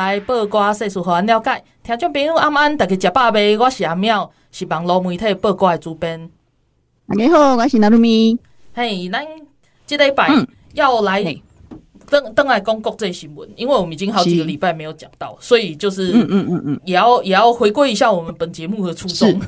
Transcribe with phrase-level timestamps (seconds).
[0.00, 1.62] 新闻，互你知；报瓜细事，互咱了解。
[1.82, 3.58] 听众朋友，晚安，大家食饱未？
[3.58, 6.30] 我是阿妙，是网络媒体报瓜的主编。
[7.06, 8.38] 大家好，我是娜露咪。
[8.72, 9.26] 嘿，咱
[9.86, 10.30] 这礼拜
[10.72, 11.22] 要来
[12.10, 19.40] 登登来公国际新闻，因为我们已经好几个礼拜没有讲到，所以就是嗯嗯嗯嗯，也要也要回归一下我们本节目的初衷，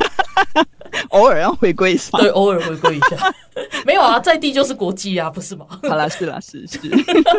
[1.08, 3.34] 偶尔要回归一下，对，偶尔回归一下，
[3.86, 5.66] 没有啊，在地就是国际啊，不是吗？
[5.88, 6.78] 好啦，是啦，是是。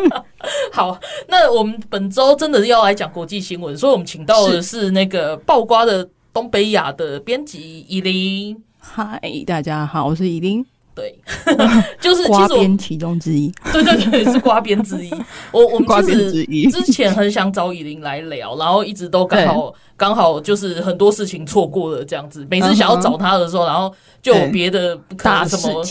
[0.74, 8.58] 好，那我们本周真的要来讲国际新闻，所以我们请到的是那个爆瓜的东北亚的编辑伊琳。
[8.80, 10.66] 嗨，大家好，我是伊琳。
[11.02, 11.20] 对，
[12.00, 13.52] 就是瓜编其中之一。
[13.74, 15.10] 对对对，是瓜边之一。
[15.52, 22.46] 我我们其实之前很想找以琳来聊，然后一直都刚好刚好就是很多事情错过了这样子。
[22.50, 23.92] 每次想要找他的时候，然后
[24.22, 25.84] 就有别的大什么，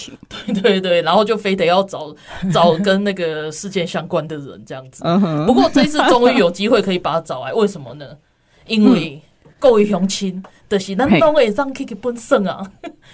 [0.46, 2.14] 对对对，然后就非得要找
[2.52, 5.02] 找跟那个事件相关的人这样子。
[5.46, 8.06] 不过这一次终于有机会可以把他找来，为什么呢？
[8.66, 9.20] 因为
[9.58, 10.42] 够有雄心。
[10.68, 12.64] 就是咱拢会让 Kiki 本身啊，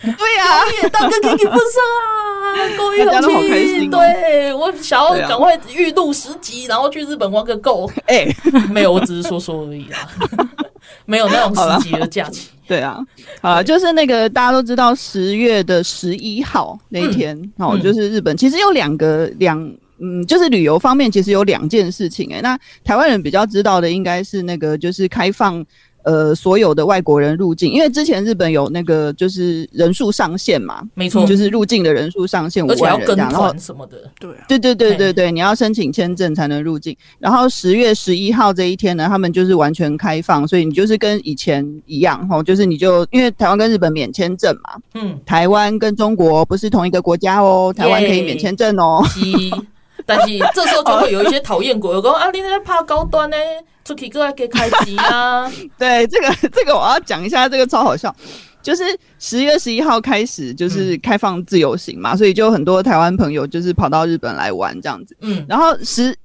[0.02, 3.90] 对呀，也当个 Kiki 本身啊， 够有开心。
[3.90, 7.90] 对，我想要赶快预录十集，然后去日本玩个够。
[8.08, 8.28] 哎，
[8.70, 10.06] 没有，我只是说说而已啊，
[11.06, 12.50] 没有那种十集的假期。
[12.68, 12.98] 对啊，
[13.40, 19.58] 啊，就是那个大家都知道，十月的十一号那一天，哦，就是日本其实有两个两，
[19.98, 22.30] 嗯，就是旅游方面其实有两件事情。
[22.34, 25.64] 哎，那台湾人比较知道的应该是那个就是开放。
[26.06, 36.96] 呃，所有的外国人入境，因为之前日本有那个就是人数上限嘛，没错，就是入境的人数上限五万人，然后什么的，对，对对对对对，你要申请签证才能入境。
[37.18, 49.04] 然后十月十一号这一天呢，他们就是完全开放，所以你就是跟以前一样齁，就是你就因为台湾跟日本免签证嘛，嗯，台湾跟中国不是同一个国家哦，台湾可以免签证哦。
[50.04, 53.36] 但是这时候就会有一些讨厌鬼，我说啊，你在怕高端呢，
[53.84, 55.50] 出去过来给开机啊。
[55.78, 58.14] 对，这个 这个我要讲一下，这个超好笑，
[58.62, 58.84] 就是
[59.18, 65.16] 十月十一号开始就是开放自由行嘛，嗯、所以就很多台湾朋友就是跑到日本来玩这样子。
[65.20, 66.16] 嗯，然后十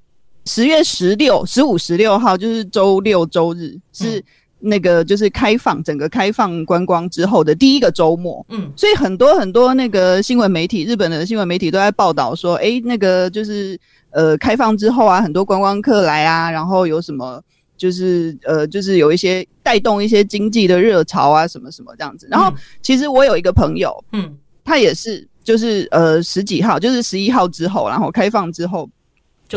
[0.44, 4.22] 十月十六、十五、十六号就是周六周日是。
[4.62, 13.76] 嗯那个就是开放整个开放观光之后的第一个周末，嗯，所以很多很多那个新闻媒体，日本的新闻媒体都在报道说，诶，那个就是
[14.10, 17.42] 呃开放之后啊，很多观光客来啊，然后有什么
[17.76, 22.28] 就是呃就是有一些带动一些经济的热潮啊，什么什么这样子。
[22.30, 24.32] 然后其实我有一个朋友，嗯，
[24.64, 28.88] 他也是就是呃十几号，就是十一号之后，然后开放之后。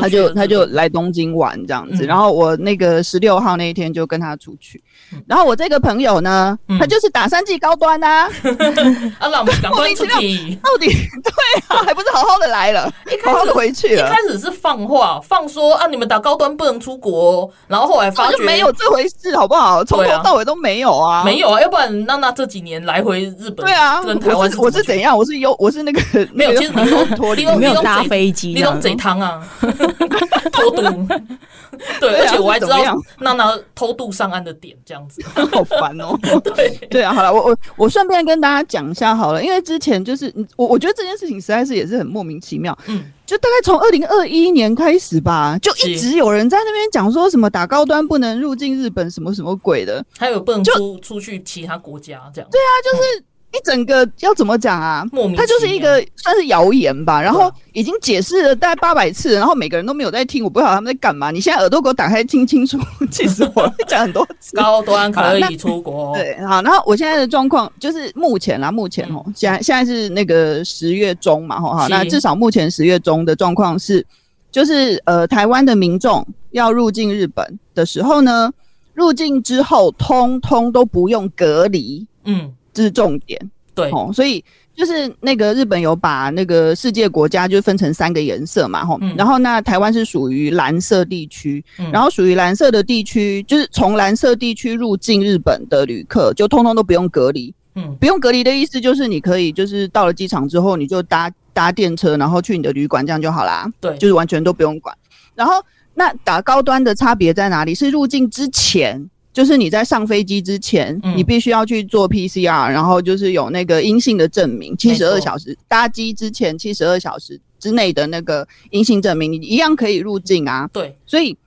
[0.02, 4.82] 他就他就来东京玩这样子，然后我那个十六号那一天就跟他出去，
[5.28, 8.28] 然后我这个朋友呢，他就是打三 G 高端呐，
[9.20, 10.88] 啊，那我们赶快出去， 到底
[11.24, 11.32] 对
[11.68, 12.92] 啊，还不是好好的来了，
[13.24, 14.08] 好好的回去了。
[14.08, 19.84] 一开始是放话放说啊，你们打高端不能出国，然后后来发觉没有这回事，好不好？
[19.84, 25.18] 从头到尾都没有啊，没有啊，要不然娜娜这几年来回日本，对啊，跟台湾我是怎样？
[25.18, 26.02] 我是优，我是那个
[26.34, 29.42] 没有，其实你都脱离，没有搭飞机，你用贼汤啊。
[30.52, 30.82] 偷渡，
[32.00, 32.78] 对，而且我还知道
[33.20, 36.18] 娜娜偷渡上岸的点，这样子， 好烦哦。
[36.44, 53.24] 对，对啊，好了，我我我顺便跟大家讲一下好了，因为之前就是我我觉得这件事情实在是也是很莫名其妙，嗯，就大概从二零二一年开始吧，就一直有人在那边讲说什么打高端不能入境日本，什么什么鬼的，还有不能出出去其他国家这样，对啊，就是。
[53.56, 55.06] 一整个要怎么讲啊？
[55.38, 61.32] 它就是一个算是谣言吧，然后已经解释了大概八百次，然后每个人都没有在听，我不知道他们在干嘛。
[61.32, 62.78] 你现在耳朵给我打开听清楚，
[63.10, 63.74] 气死我了！
[63.88, 66.14] 讲很多次，高端可以出国。
[66.16, 74.06] 对，好，然后我现在的状况就是目前啦，目前哦，现在现在是那个十月中嘛，哈，那至少目前十月中的状况是，
[74.52, 78.52] 就是呃，台湾的民众要入境日本的时候呢，
[78.94, 82.54] 入境之后通通都不用隔离，嗯。
[82.76, 83.40] 这是重点，
[83.74, 84.44] 对哦，所以
[84.76, 103.66] 就是那个日本有把那个世界国家就分成三个颜色嘛，吼、嗯，然后那台湾是属于蓝色地区，嗯、然后属于蓝色的地区，就是从蓝色地区入境日本的旅客就通通都不用隔离，嗯，不用隔离的意思就是你可以就是到了机场之后，你就搭搭电车，然后去你的旅馆，这样就好啦。
[103.80, 104.94] 对，就是完全都不用管。
[105.36, 105.54] 然后
[105.94, 107.74] 那打高端的差别在哪里？
[107.74, 120.70] 是入境之前，就是你在上飞机之前，嗯、你必须要去做 PCR，然后就是有那个阴性的证明，七十二小时搭机之前七十二小时之内的那个阴性证明，你一样可以入境啊。
[120.72, 121.38] 对，所以。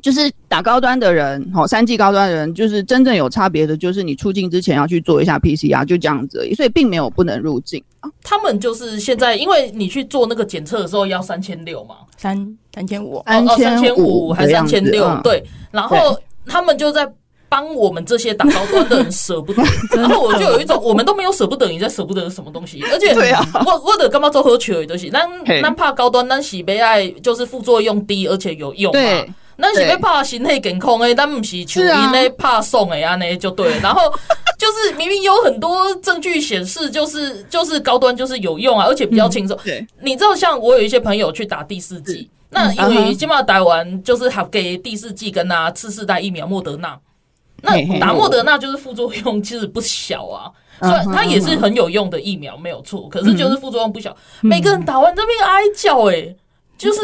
[0.00, 7.82] 就是打高端的人，哦，三 G 高端的人，就是真正有差别的，就是你出境之前要去做一下 PCR，就这样子而已，所以并没有不能入境。
[8.22, 15.04] 他们就是现在，因为你去做那个检测的时候要三千六嘛，三三千五，三千五还是三千六？
[15.04, 15.42] 嗯、对，
[15.72, 16.16] 然后
[16.48, 17.08] 他们就在
[17.48, 19.62] 帮我们这些打高端的人舍不得，
[19.96, 22.82] 然后我就有一种，我们都没有舍不得，你在舍不得什么东西？
[22.90, 25.10] 而且，对啊，我我的干嘛做喝酒的东西？
[25.12, 25.26] 那
[25.62, 29.00] 那怕高端，那喜悲爱就是副作用低，而且有用嘛。
[29.60, 33.76] 咱是要怕身体健康诶，咱不是求因咧怕送诶安尼就对。
[33.82, 34.02] 然后
[34.56, 39.58] 就是明明有很多证据显示，就是就是高端就是有用啊，而且比较轻松。
[39.64, 46.98] 对，你知道像我有一些朋友去打第四剂，那因为今嘛打完就是还给第四季跟啊次世代疫苗莫德纳，
[47.62, 50.50] 那打莫德纳就是副作用其实不小啊，
[50.80, 54.16] 虽然它也是很有用的疫苗没有错，可是就是副作用不小。
[54.40, 56.36] 每个人打完这边哀叫诶。
[56.78, 57.00] 就是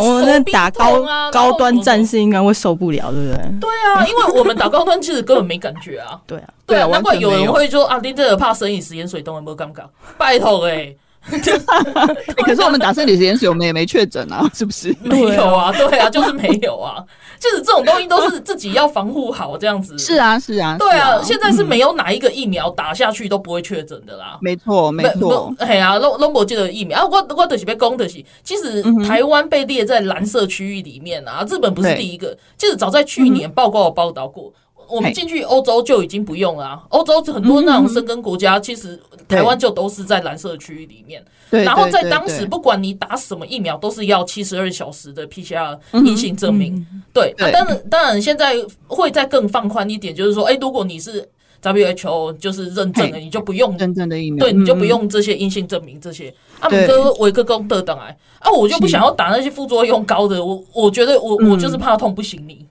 [0.00, 3.60] 我们那打高高端战士应该会受不了，对不对？
[3.60, 6.18] 对啊，因为我们打高端其实根本没感觉啊。
[6.26, 9.82] 对啊，对啊，难怪有人会说啊，你这个怕生理食盐水都有没有尴尬？
[10.16, 10.96] 拜托哎。
[12.44, 14.94] 可是我们打生理食盐水，我们也没确诊啊，是不是？
[15.02, 17.02] 没有啊，对啊，就是没有啊，
[17.40, 19.96] 就是这种东西都是自己要防护好，这样子。
[19.98, 24.38] 是啊，是啊，对啊，现在是没有哪一个疫苗打下去都不会确诊的啦。
[24.40, 25.52] 没错，没错。
[25.58, 34.52] 哎呀，龙龙博记得疫苗啊，我我就是被攻的是，其实台湾被列在蓝色区域里面啊，日本不是第一个，其实早在去年报告有报道过。
[34.88, 38.98] 我们进去欧洲就已经不用了啊，欧洲很多那种生根国家，其实
[39.28, 41.24] 台湾就都是在蓝色区域里面。
[41.50, 46.84] 然后在当时，不管你打什么疫苗，都是要七十二小时的 PCR 阴性证明。
[47.12, 48.56] 对，当然当然现在
[48.88, 51.28] 会再更放宽一点，就是说，哎，如果你是
[51.62, 56.34] WHO 就是认证的，你就不用真正的疫苗，对，你就不用这些阴性证明这些。
[56.58, 62.66] 阿，姆哥维克功德等来啊，我就不想要打那些副作用高的，我我觉得我我就是怕痛不行你。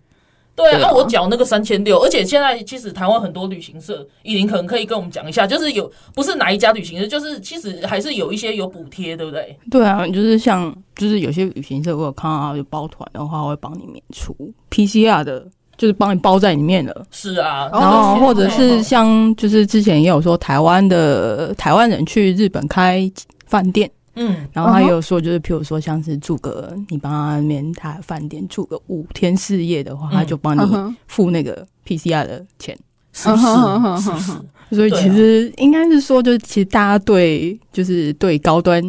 [0.55, 9.57] 对啊，那、啊、我缴那个三千六，而且现在其实台湾很多旅行社，依林可能可以跟我们讲一下，就是有不是哪一家旅行社，就是其实还是有一些有补贴，对不对？
[9.71, 14.35] 对啊，就是像就是有些旅行社如果看到有包团的话，会帮你免除
[14.69, 15.43] PCR 的，
[15.75, 17.03] 就是帮你包在里面了。
[17.09, 23.11] 是啊，然后或者是像就是之前也有说台湾的台湾人去日本开
[23.47, 23.89] 饭店。
[24.15, 32.77] 嗯，然后他有说，就是譬如说，像是住个你帮他那边他饭店住个五天四夜的话，他就帮你付那个 PCR 的钱，
[33.11, 34.31] 是是是？
[34.75, 38.83] 所以其实应该是说，就是其实大家对就是对高端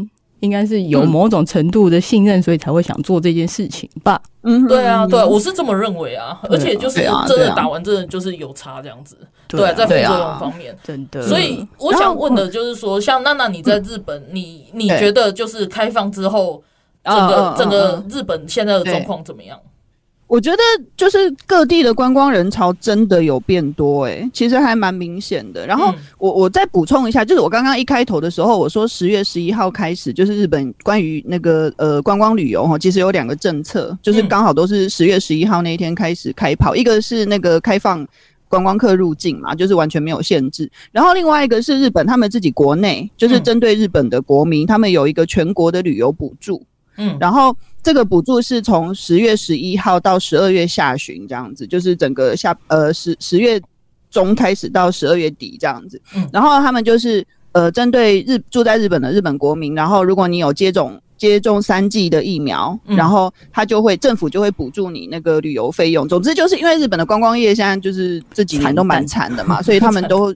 [0.44, 4.20] 应该是有某种程度的信任，所以才会想做这件事情吧。
[4.43, 6.38] 嗯，对啊，对，我是这么认为啊。
[6.50, 9.17] 而且就是真的打完，真的就是有差这样子。
[9.49, 11.23] 对，在副作用方面，真的。
[11.23, 16.62] 所以我想问的就是说，像娜娜你在日本，你你觉得就是开放之后，
[17.05, 19.58] 整个整个日本现在的状况怎么样？
[20.35, 20.63] 我觉得
[20.97, 25.65] 就是各地的观光人潮真的有变多，诶，其实还蛮明显的。
[25.65, 38.05] 然后我我再补充一下，就是我刚刚一开头的时候，我说十月十一号开始，就是日本关于那个呃观光旅游哈，其实有两个政策，就是刚好都是十月十一号那一天开始开跑，一个是那个开放。
[38.47, 40.71] 观光客入境嘛，就是完全没有限制。
[40.93, 46.62] 然后另外一个是日本，他们自己国内就是针对日本的国民，嗯、他们有一个全国的旅游补助。
[46.97, 53.61] 嗯，然后这个补助是从十月十一号到十二月下旬这样子，就是整个下呃十十月
[54.11, 56.01] 中开始到十二月底这样子。
[56.15, 61.01] 嗯，然后他们就是呃针对日住在日本的日本国民，然后如果你有接种。
[61.17, 66.09] 接种三剂的疫苗，然后他就会政府就会补助你那个旅游费用。
[66.09, 70.35] 总之就是因为日本的观光业现在就是这几年都蛮惨的嘛，所以他们都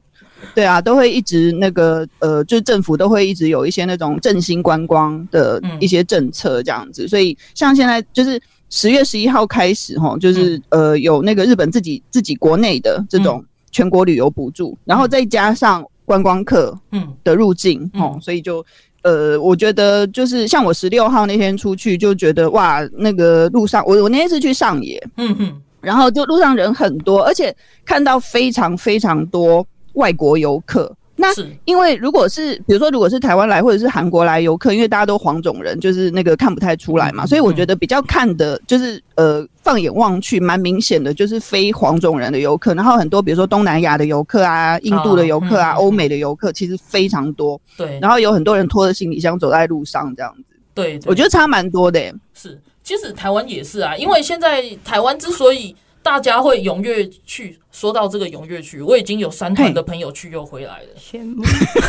[0.55, 7.07] 对啊，都会一直那个呃，就是政府都会一直有一些那种振兴观光的一些政策这样子。
[7.09, 8.41] 所以像现在就是
[8.71, 17.07] 十月十一号开始哈，就是呃有那个日本自己自己国内的这种全国旅游补助，然后再加上观光客嗯。
[17.25, 18.65] 的入境哦，所以就。
[19.03, 27.55] 呃，我觉得就是像我十六号那天出去，就觉得哇，那个路上，我我那天是去上野，嗯嗯，然后就路上人很多，而且
[27.87, 29.65] 看到非常非常多
[29.95, 31.29] 外国游客，那
[31.65, 47.61] 因为如果是比如说如果是台湾来或者是韩国来游客，因为大家都黄种人，就是那个看不太出来嘛，所以我觉得比较看的就是呃放眼望去蛮明显的，就是非黄种人的游客，然后很多比如说东南亚的游客啊、印度的游客啊、欧美的游客，其实非常多。
[47.77, 50.57] 对，然后有很多人拖着行李箱走在路上这样子。
[50.73, 52.01] 对，我觉得差蛮多的。
[52.33, 55.75] 是，其实台湾也是啊，因为现在台湾之所以。
[56.09, 61.43] 大家会踊跃去，说到这个踊跃去，我已经有三团的朋友去又回来了，羡慕，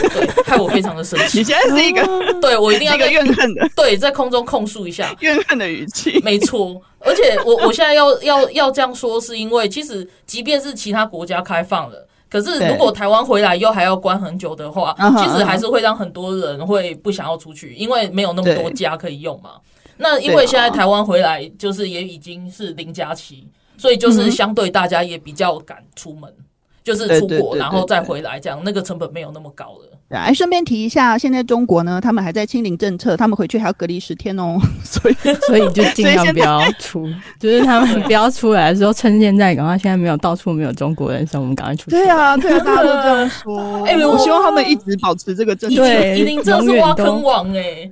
[0.09, 1.37] 对，害我非常的生气。
[1.37, 2.05] 你现在是一个，
[2.41, 6.81] 对我一定要一 个怨恨的，对，在空中控诉一下怨恨的语气，没错。
[6.99, 19.51] 而且我我现在要要要这样说，是因为其实即便是其他国家开放了，可是如果台湾回来又还要关很久的话，其实还是会让很多人会不想要出去，因为没有那么多家可以用嘛。
[19.95, 23.47] 那因为现在台湾回来就是也已经是零加七。
[23.79, 26.45] 所以就是相对大家也比较敢出门，嗯、
[26.89, 29.97] 就是出国然后再回来，这样那个成本没有那么高了。
[30.09, 34.57] 哎顺便提一下，现在中国呢，他们还在清零政策，他们回去还要隔离十天哦。
[34.83, 35.13] 所以，
[35.45, 37.07] 所以就尽量不要出，
[37.39, 41.91] 就是他们不要出来的时候，趁现在赶快，现在没有到处没有中国人，所以我们赶快出去。
[41.91, 43.85] 对啊，对啊，大家都这样说。
[43.85, 45.75] 哎、欸，我希望他们一直保持这个政策。
[45.75, 47.91] 对，一定这是挖坑王哎、欸，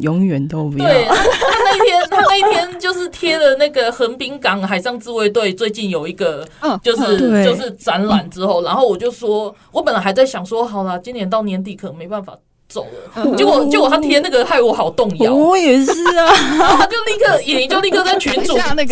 [0.00, 0.84] 永远都不要。
[0.84, 6.46] 对，他那天，他那天就是贴了那个横滨港海上自卫队最近有一个，
[6.82, 11.54] 就是就是展览之后，然后我就说，我本来还在想说，好了，今年到年。
[11.54, 12.36] 年底可能没办法
[12.66, 15.32] 走了，结果结果他贴那个害我好动摇。
[15.32, 16.32] 我也是啊，
[16.76, 18.84] 他就立刻也就立刻在群组 查了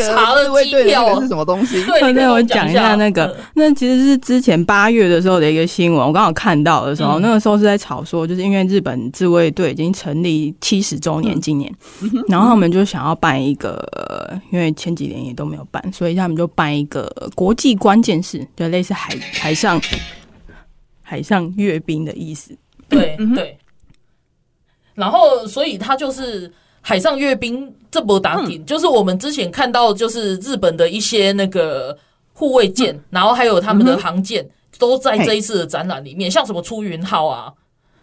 [0.62, 1.20] 机票。
[1.20, 1.82] 是什么东西。
[1.84, 2.94] 对，那我讲一下。
[2.94, 11.72] 那个，那其实是之前八月的时候的一个新闻，我刚好看到的时候，那个时候是在炒说，就是因为日本自卫队已经成立七十周年，今年，
[12.28, 13.82] 然后他们就想要办一个，
[14.52, 19.80] 因为前几年也都没有办，所以他们就办一个国际关键式，就类似海海上。
[21.04, 22.56] 海上阅兵的意思，
[22.92, 23.58] 对 对。
[24.94, 31.96] 然后，所以他就是海上阅兵这波打顶，就是我们之前看到，就是日本的一些那个
[32.34, 34.46] 护卫舰，然后还有他们的航舰，
[34.78, 37.50] 都在这一次的展览里面，像什么出云号啊，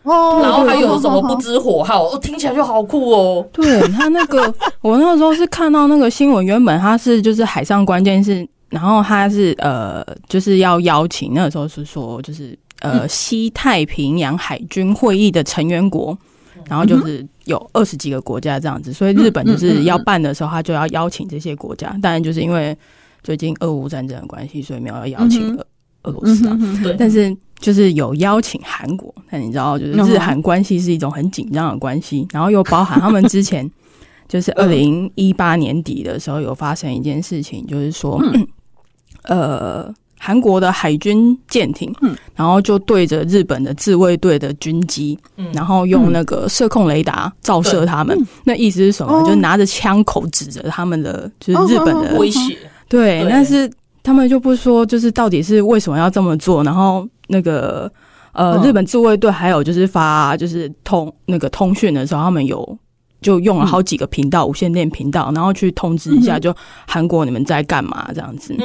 [0.02, 3.48] 哦，然后还有什么不知火号，哦，听起来就好酷哦。
[3.54, 12.58] 对他那个， 我那个时候是看到那个新闻，原本他是就是海上关键是，然后他是呃，就是要邀请，那个时候是说就是。
[12.82, 16.18] 呃，西太平洋海军会议的成员国，
[16.66, 21.90] 然后就是有二十几个国家这样子，所以日本就是要办的时候，他就要邀请这些国家。
[22.02, 22.78] 当然，就是因为
[23.22, 25.66] 最近俄乌战争的关系，所以没有要邀请俄
[26.04, 26.58] 俄罗斯啊。
[26.82, 29.14] 对，但是就是有邀请韩国。
[29.30, 33.70] 那你知道，就是日韩关系是一种很紧张的关系，然后又包含他们之前
[34.30, 38.24] 就是二零一八年底的时候有发生一件事情，就是说，
[39.24, 39.94] 呃。
[40.22, 48.16] 韩国的海军舰艇，嗯，然后就对着日本的自卫队的军机，嗯，然后用那个射控雷达照射他们。
[48.44, 49.24] 那意思是什么？
[49.26, 52.58] 就拿着枪口指着他们的，就是日本的威胁。
[52.90, 53.72] 对，但是
[54.04, 56.62] 他们就不说，就是到底是为什么要这么做。
[56.64, 57.90] 然后那个
[58.34, 62.78] 呃，日本自卫队还有就是发就是通那个通讯的时候，他们有。
[63.22, 66.56] 就用了好几个频道，无线电频道，然后去通知一下，就
[66.88, 68.56] 韩国你们在干嘛这样子，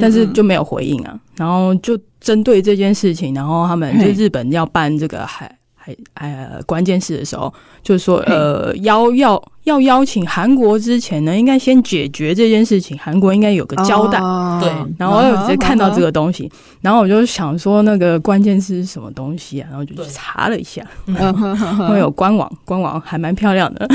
[0.00, 1.18] 但是就没有回应啊。
[1.36, 5.58] 然后就针对这件事情，然后他们就日本要办这个海海
[6.14, 9.42] 呃关键事的时候，就是说呃邀要。
[9.64, 12.98] 要邀请韩国之前呢，应该先解决这件事情。
[12.98, 14.18] 韩国应该有个交代，
[14.58, 14.72] 对。
[14.96, 19.68] 然后我有直接看到这个东西，然后我就想说，那个关键是什么东西啊？
[19.70, 20.82] 然后就去查了一下，
[21.86, 23.86] 会有官网，官网还蛮漂亮的。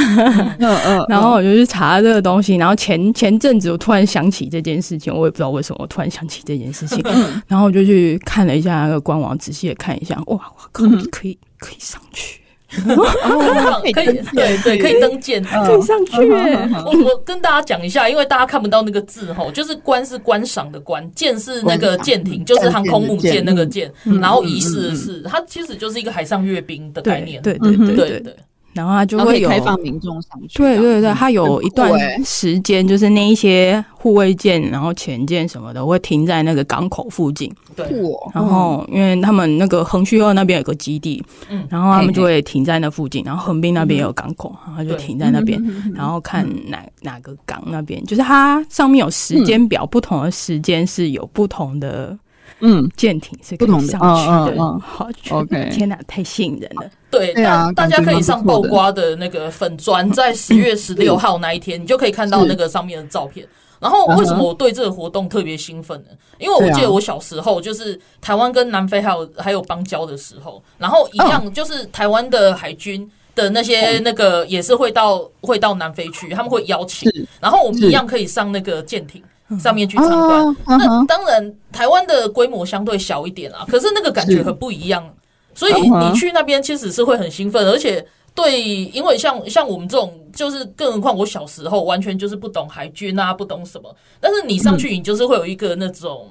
[1.09, 7.03] 然后我就去查这个东西，然后前前阵子我突然想起这件事情，我也不知道为什么我突然想起这件事情，
[7.47, 10.39] 然后我就去看了一下那个官网，仔细的看一下，哇，
[10.71, 11.35] 可以可以
[11.65, 12.39] 可以上去。
[12.87, 16.29] 哦、可以，对对，可以登舰，可以上去。
[16.29, 28.19] 我我跟大家讲一下，因为大家看不到那个字吼，就是观是观赏的观，舰是那个舰艇，就是航空母舰那个舰，然后仪式的是，它其实就是一个海上阅兵的概念，对对对对。
[28.19, 28.35] 对。
[28.75, 30.57] 然后他就会有开放民众上去。
[30.57, 37.51] 对对对，他有一段时间，就是那一些护卫舰，然后潜舰什么的，会停在那个港口附近。
[37.75, 37.87] 对。
[38.33, 43.23] 然后，因为他们那个横须贺那边有个基地，嗯，然后他们就会停在那附近。
[43.23, 45.57] 然后横滨那边也有港口，然后就停在那边，
[45.95, 52.17] 然后看哪哪个港那边，就是它上面有时间表，不同的时间是有不同的。
[52.61, 53.99] 嗯，舰艇是可以上
[54.47, 54.79] 去的。
[54.79, 56.89] 好，OK，天哪，太吸引人了。
[57.17, 63.47] 对，大大家可以上爆瓜的那个粉砖， 在十月十六号那一天，你就可以看到那个上面的照片。
[63.79, 66.09] 然后为什么我对这个活动特别兴奋呢？
[66.39, 79.21] 因为我记得我小时候就是台湾跟南非还有还有邦交的时候，然后一样就是台湾的海军的那些那个也是会到会到南非去，他们会邀请，然后我们一样可以上那个舰艇
[79.59, 80.55] 上面去参观。
[80.65, 85.07] 那当然台湾的规模相对小一点啊，可是那个感觉很不一样。
[85.55, 93.95] 所以你去那边其实是会很兴奋，而且对，因为像像我们这种，就是更何况我小时候完全就是不懂海军啊，不懂什么。
[94.19, 96.29] 但是你上去，你就是会有一个那种，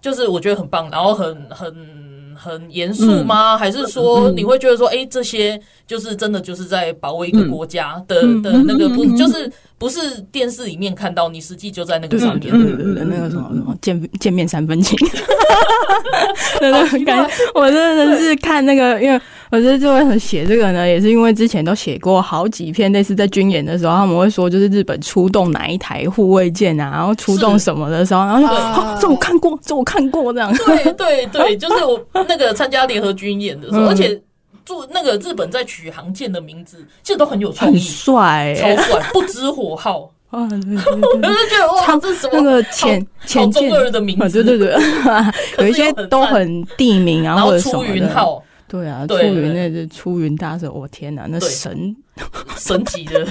[0.00, 2.14] 就是我觉得很棒，然后很很。
[2.36, 3.56] 很严肃吗？
[3.56, 9.50] 还是说你会觉得说，哎，这些就是真的就是在保卫一个国家的的那个不，就是
[9.84, 14.96] 不是电视里面看到，你实际就在那个上面，对对对，那个什么什么见见面三分情，
[16.58, 32.00] 真的很，感觉我真的是看那个，因为我觉得就会很写这个呢，也是因为之前都写过好几篇，类似在军演的时候，他们会说就是日本出动哪一台护卫舰啊，然后出动什么的时候，然后就啊，这我看过，这我看过这样，对对对，就是我。
[32.26, 34.18] 那个参加联合军演的时候，而且
[34.64, 40.10] 做那个日本在取航舰的名字，其实都很有创意，很帅，超帅，不知火号。
[40.34, 40.40] 啊！
[40.42, 42.32] 我就觉得哇，这是什么？
[42.34, 44.76] 那个潜潜中二的名字，对对对，
[45.64, 51.94] 有一些都很地名啊，然后出云号，对啊，出云那是出云大社，我天哪，那神。
[52.56, 53.24] 神级的，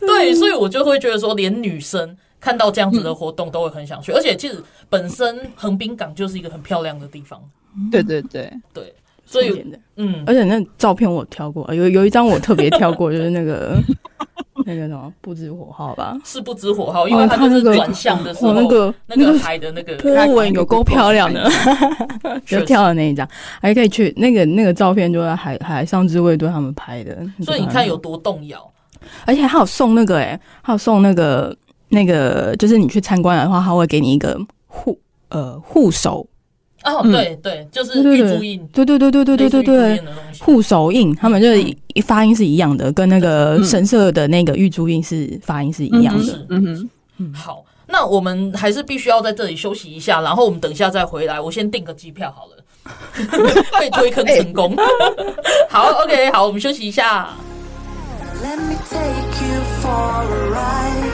[0.00, 2.16] 对，所以我就会觉得说，连女生。
[2.40, 7.42] 看到这样子的活动都会很想去，而且其实本身横滨港就是一个很漂亮的地方。
[7.90, 8.52] 对对对。
[8.74, 8.94] 对，
[9.26, 9.64] 所以
[9.96, 13.76] 嗯，而且那照片我挑过，有有一张我特别挑过，就是那个
[14.66, 16.16] 那个什么不知火号吧？
[16.24, 21.48] 是不知火号，因为它就是转向的时候，那个那个拍的那个波纹有够漂亮的，
[22.46, 23.28] 就挑的那一张，
[23.60, 28.70] 还可以去那个那个照片，就是海海上自卫队他们拍的，所以你看有多动摇，
[29.24, 31.56] 而且还有送那个哎，还有送那个。
[31.90, 36.26] 那个就是你去参观的话，他会给你一个护呃护手
[36.84, 40.02] 哦，对对，就是玉珠印，对对对对对对对对，
[40.40, 46.46] 护手印，他们就是发音是一样的，跟那个神社的那个玉珠印是发音是一样的。
[46.50, 46.88] 嗯
[47.18, 51.40] 哼，好，那我们还是必须要在这里休息一下，然后我们等一下再回来。
[51.40, 52.62] 我先订个机票好了，
[53.80, 54.76] 被推坑成功。
[55.70, 57.30] 好，OK，好，我们休息一下。
[58.42, 61.13] Let me take you for a ride.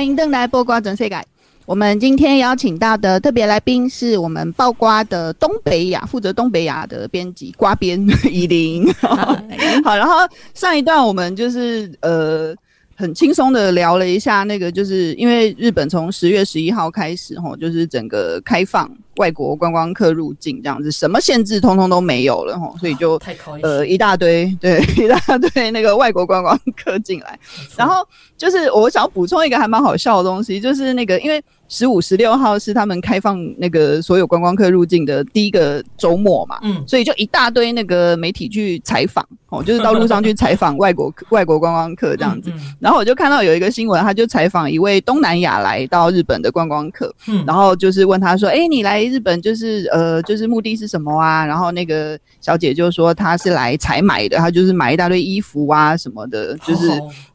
[0.00, 1.22] 欢迎登来播瓜整世改。
[1.66, 8.90] 我们今天邀请到的特别来宾是我们爆瓜的东北亚负责东北亚的编辑瓜编以琳。
[8.94, 10.14] 好，然后
[10.54, 12.56] 上一段我们就是呃
[12.96, 18.90] 很轻松的聊了一下那个，就是因为日本从十月十一号开始吼，就是整个开放。
[19.20, 23.20] 外国观光客入境这样子，什么限制通通都没有了吼，所以就
[23.62, 27.38] 呃一大堆，对一大堆那个外国观光客进来，
[27.76, 28.06] 然后
[28.38, 31.42] 就是我想要补充一个还蛮好笑的东西，就是那个因为。
[31.70, 42.52] 十五、十六号是他们开放那个所有观光客入境的第一个周末嘛，嗯，所以就一大堆那个媒体去采访，哦， 就是到路上去采访外国 外国观光客这样子。
[42.80, 56.90] 然后我就看到有一个新闻，他就采访一位东南亚来到日本的观光客，嗯，然后就是问他说：“哎，你来日本就是呃，就是目的是什么啊？”然后那个小姐就说她是来采买的，她就是买一大堆衣服啊什么的，就是。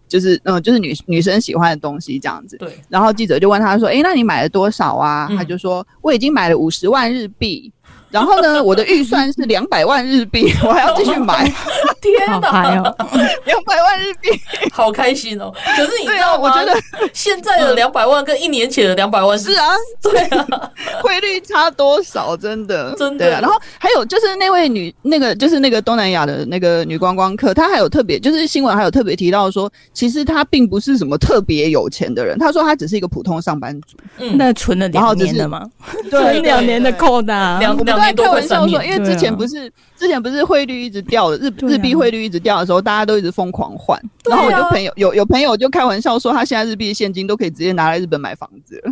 [0.07, 2.57] 就是嗯，就是女女生喜欢的东西这样子。
[2.57, 2.69] 对。
[2.89, 7.71] 然后记者就问他说：“诶，那你买了多少啊？”他就说：“我已经买了五十万日币。”
[8.11, 11.43] 然后呢，我的预算是两百万日币，我还要继续买。
[12.01, 12.71] 天哪，
[13.43, 14.29] 两百万日币，
[14.71, 15.51] 好开心哦！
[15.75, 16.43] 可是你知道吗？
[16.43, 16.79] 我觉得
[17.11, 19.65] 现在的两百万跟一年前的两百万是啊，
[20.01, 22.35] 对啊， 汇率差多少？
[22.37, 23.29] 真的，真的。
[23.29, 33.97] 然后还有就是那位女，那个就是那个东南亚的那个女观光客，她还有特别，就是新闻还有特别提到说，其实她并不是什么特别有钱的人，她说她只是一个普通上班族。
[34.19, 35.69] 嗯，那存了两年的吗？
[36.09, 43.99] 存，两年的扣的，两两年开玩笑说，因为之前不是之前不是汇率一直掉的，日日币汇率一直掉的时候，大家都一直疯狂换。
[44.29, 48.91] 然后我就朋友有有朋友就开玩笑说，他现在日币的现金都可以直接拿来日本买房子了。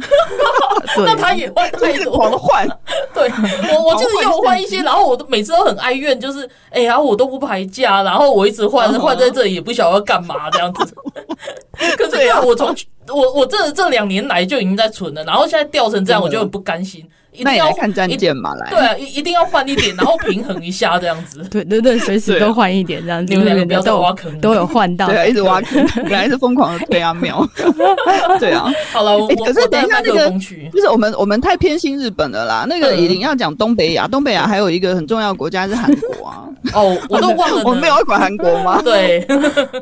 [1.06, 2.68] 那他也换，一直狂换。
[3.14, 3.30] 对，
[3.74, 10.96] 我我就是要换一些，然后我都每次都很哀怨，就是哎呀，我都不排价，然后我一直换 换在这里，也不晓得要干嘛这样子。
[11.98, 12.76] 可是呀，我从
[13.08, 17.08] 我我这这两年来就已经在存了，然后现在掉成这样，我就很不甘心。
[17.34, 21.44] 一定要看战舰嘛，来对啊，一一定要换一点，然后平衡一下这样子。
[21.52, 23.32] 对对对，随时都换一点这样子。
[23.32, 27.48] 你们两个不要再挖坑，都有换到，对啊，一直挖坑， 本来是疯狂的推阿喵。
[28.40, 30.30] 对啊，好了，我可是等一下那个，
[30.72, 32.66] 就是我们我们太偏心日本了啦。
[32.68, 36.46] 那个一定要讲东北亚，东北亚还有一个很重要的国家是韩国啊。
[36.74, 38.82] 哦，我都忘了，我们没有要管韩国吗？
[38.84, 39.26] 对，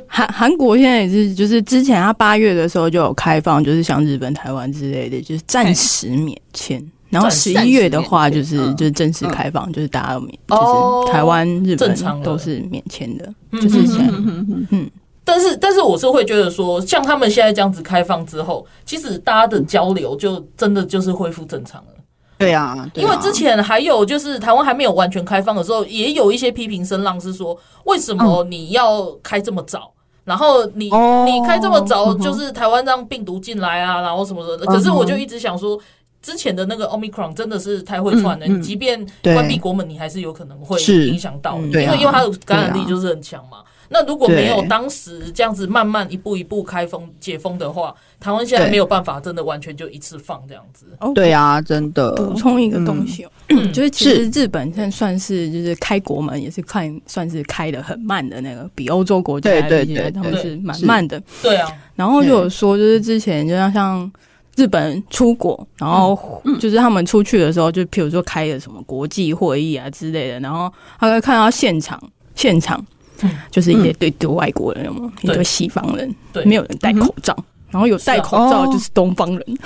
[0.07, 6.81] 韩韩国现在也是，就是之前他八月的时候就有开放，就是像日本、台湾之类的，就是暂时免签。
[7.11, 10.55] 然后十一月的话，就是就是正式开放，就是大家免，就
[11.05, 14.13] 是台湾、日本都是免签的，就是现在，
[14.71, 14.89] 嗯。
[15.23, 21.91] 但是但是我是会觉得说，像他们现在这样子开放之后，其实大家的交流就真的就是恢复正常了。
[22.39, 29.91] 对啊，因为之前还有就是台湾还没有完全开放的时候，也有一些批评声浪是说，为什么你要开这么早？
[30.23, 34.65] 然后你你开这么早，就是台湾让病毒进来啊，然后什么的。
[34.65, 35.77] 可是我就一直想说。
[36.21, 43.57] 之前的那个 Omicron 真的是太会传了，你即便关闭国门，你还是有可能会影响到，因为因为它的感染力就是很强嘛。
[43.93, 50.85] 那如果没有当时这样子慢慢一步一步开封解封的话，台湾现在没有办法真的完全就一次放这样子。
[51.13, 52.13] 对啊，真的。
[52.13, 53.31] 补充一个东西哦，
[53.73, 61.21] 就是其实日本现在算是就是开国门也是看算是开的很慢的那个，比欧洲国家来比起来，他们是蛮慢的。
[61.41, 64.11] 对啊，然后就有说就是之前就像像。
[64.55, 72.01] 日本出国，然后就是他们出去的时候，就譬如说开了什么国际会议啊之类的，然后他会看到现场，
[72.35, 72.83] 现场
[73.49, 76.13] 就是一些对对外国人嘛，一堆西方人，
[76.45, 77.35] 没有人戴口罩。
[77.71, 79.57] 然后有戴口罩就是东方人，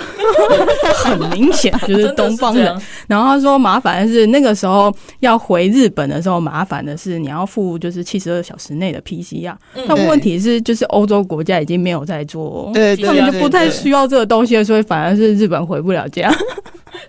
[0.94, 2.80] 很明显就是 东方人。
[3.06, 9.54] 然后他说麻烦的是那个时候要回日本的时候，麻烦的是你要付就是七十二小时内的 PCR。
[9.88, 12.72] 但问题是就是欧洲国家已经没有在做，
[13.04, 16.32] 他们就不太需要这个东西，所以反而是日本回不了家。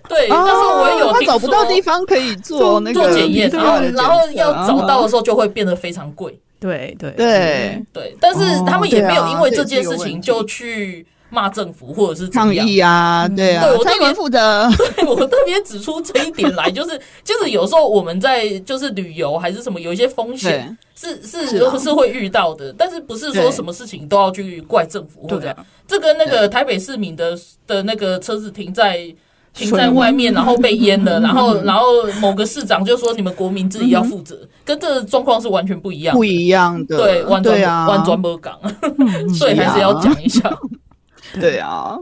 [0.08, 6.38] 对，但是我也有他找不到地方可以做那个做检验，然后然后要找到的时候就会变得非常贵。
[6.60, 7.10] 对对。
[7.12, 7.84] 对。
[7.92, 21.46] 对，但是他们也没有因为这件事情就去骂政府或者是抗议啊，对啊，我特别负责， 对我特别指出这一点来，就是就是有时候我们在就是旅游还是什么有一些风险是是
[21.78, 25.54] 是会遇到的，但是不是说什么事情都要去怪政府或者
[25.86, 29.14] 这跟那个台北市民的的那个车子停在。
[29.58, 31.84] 停在外面，然后被 淹了，然后然后
[32.20, 36.96] 某个市长就说：“你们国民自己要负责。”跟这个状况是完全不一样，不一样的。
[36.96, 38.58] 对，完全完全不港，
[39.36, 40.48] 所以还是要讲一下。
[41.40, 41.96] 对啊，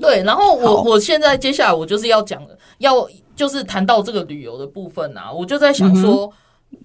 [0.00, 0.22] 对。
[0.22, 6.32] 然后我我现在接下来我就是要讲的，要就是谈到这个旅游的部分啊，我就在想说。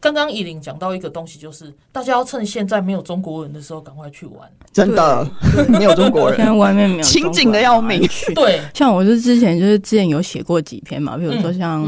[0.02, 4.50] 刚刚以琳讲到一个东西，就是大家要趁现在没有中国人的时候赶快去玩。
[4.72, 5.28] 真的
[5.68, 8.02] 没有中国人，现在外面没有，清静的要命。
[8.36, 11.84] 对，像我是之前就是之前有写过几篇嘛，比如说像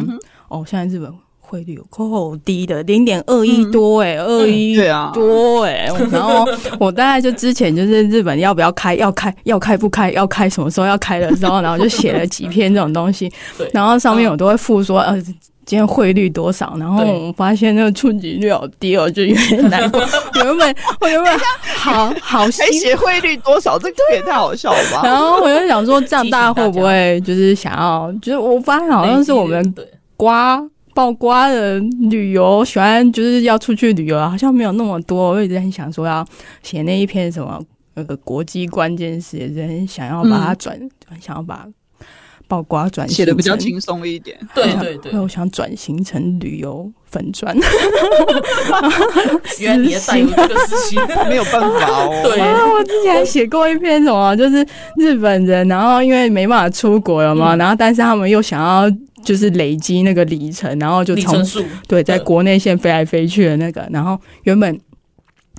[0.48, 4.78] 哦，现在日本汇率有够低的，零点二一多哎，二一
[5.14, 5.88] 多哎。
[6.12, 6.48] 然后
[6.80, 13.32] 我大概就之前就是日本要不要开，要开要开不开，要开什么时候要开的时候，然后就写了几篇这种东西。
[13.74, 15.22] 然后上面我都会附说呃。
[15.68, 16.78] 今天汇率多少？
[16.80, 20.00] 然后我发现那个触及率好低哦，就有点 难过。
[20.36, 21.40] 原本我原本
[21.78, 25.02] 好好写汇率多少，这个也太好笑了吧？
[25.04, 28.10] 然后我就想说，这样大家会不会就是想要？
[28.22, 29.76] 就是我发现好像是我们
[30.16, 31.78] 瓜爆瓜的
[32.10, 35.32] 旅游喜欢，就是要出去旅游，好像没有那么多。
[35.32, 36.26] 我一直很想说要
[36.64, 37.62] 写那一篇什么
[37.96, 40.80] 那个国际关键词，也是很想要把它转，
[41.20, 41.68] 想要把。
[42.48, 44.38] 包括转型写的比较轻松一点。
[44.56, 47.56] 对对对，我想转型成旅游粉专。
[49.60, 52.22] 原来你也带有这个私心， 没有办法哦。
[52.24, 52.40] 对，
[52.74, 54.66] 我之前写过一篇什么，就是
[54.98, 58.90] 日本人，然后因为没办法出国了嘛，嗯、然后但是他们又想要
[59.24, 61.44] 就是累积那个里程，然后就从
[61.88, 64.80] 对在国内线飞来飞去的那个，然后原本。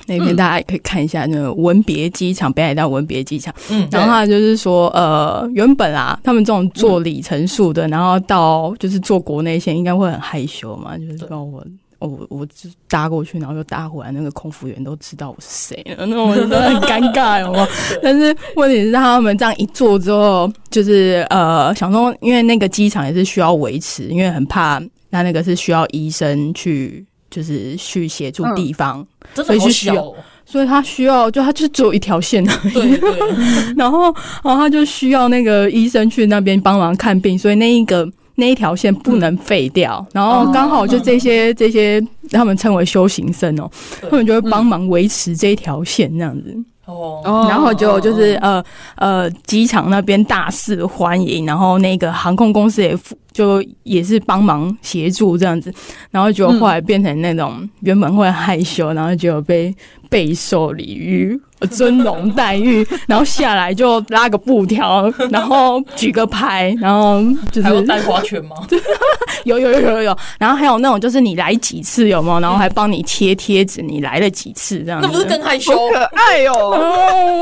[0.07, 3.55] 那边大家也可以看一下那个文别机场，北海道文别机场。
[3.71, 11.65] 嗯，然后他就是说，呃，原本啊，他们这种做里程数的，然后到就是做国内线，应该会很害羞嘛，就是说我
[11.99, 17.67] 我我就搭过去，然后又搭回来，那个空服员都知道我是谁了，那种都很尴尬，有吗？
[18.03, 24.81] 但是问题是，他们这样一做之后，就是呃，想说，因为那个机场也是需要维持，因为很怕，
[25.11, 27.05] 那那个是需要医生去。
[27.31, 30.15] 就是去协助地方，嗯、所以是需要，
[30.45, 32.73] 所以他需要，就他就只有一条线而已。
[32.73, 33.19] 对对。
[33.77, 34.05] 然后，
[34.43, 40.05] 然后他就需要那个医生去那边帮忙看病，所以那一个那一条线不能废掉。
[40.09, 43.71] 嗯、然后刚好就这些、嗯、这些，他们称为修行僧哦，
[44.11, 46.57] 他们就会帮忙维持这一条线这样子。
[46.87, 48.65] 哦，然后就就是呃
[48.97, 52.99] 呃，机场那边大肆欢迎，然后那个航空公司也
[53.39, 55.73] 就也是帮忙协助这样子，
[56.11, 59.73] 然后就后来变成那种原本会害羞，然后就被
[60.11, 61.41] 备受礼遇。
[61.73, 67.21] 尊荣待遇，然后下来就拉个布条，然后举个牌，然后
[67.51, 68.55] 就是还有带花圈吗？
[69.43, 72.39] 有有有有有，然后还有那种就是你来几次有没有？
[72.39, 75.09] 然后还帮你贴贴纸，你来了几次这样子？
[75.09, 75.73] 那不是更害羞？
[75.91, 76.79] 可爱哦！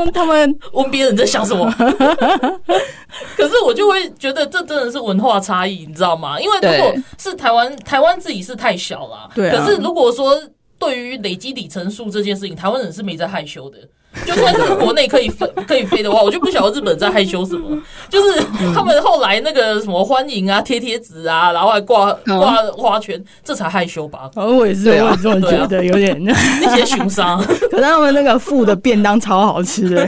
[0.03, 1.71] 嗯、他们问别人在想什么？
[3.37, 6.39] 可是我就会觉得这真的是文化差异，你知道吗？
[6.39, 9.29] 因为如果是台湾，台湾自己是太小了。
[9.33, 9.55] 对、啊。
[9.55, 10.35] 可是如果说
[10.77, 13.77] 对于累积里程数这件事情，台湾人是没在害羞的。
[14.25, 17.77] 就算是国内可以飞 可以飞的话，我就不晓得日本在害羞什么。
[18.09, 18.41] 就是
[18.73, 24.31] 他们后来那个什么欢迎啊、贴贴纸啊，然后还挂挂花圈，这才害羞吧？
[24.35, 27.37] 哦，我也是，我也这么觉得，有点那些熊伤。
[27.69, 30.07] 可是他们那个富的便当超好吃的，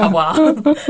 [0.00, 0.34] 好吧？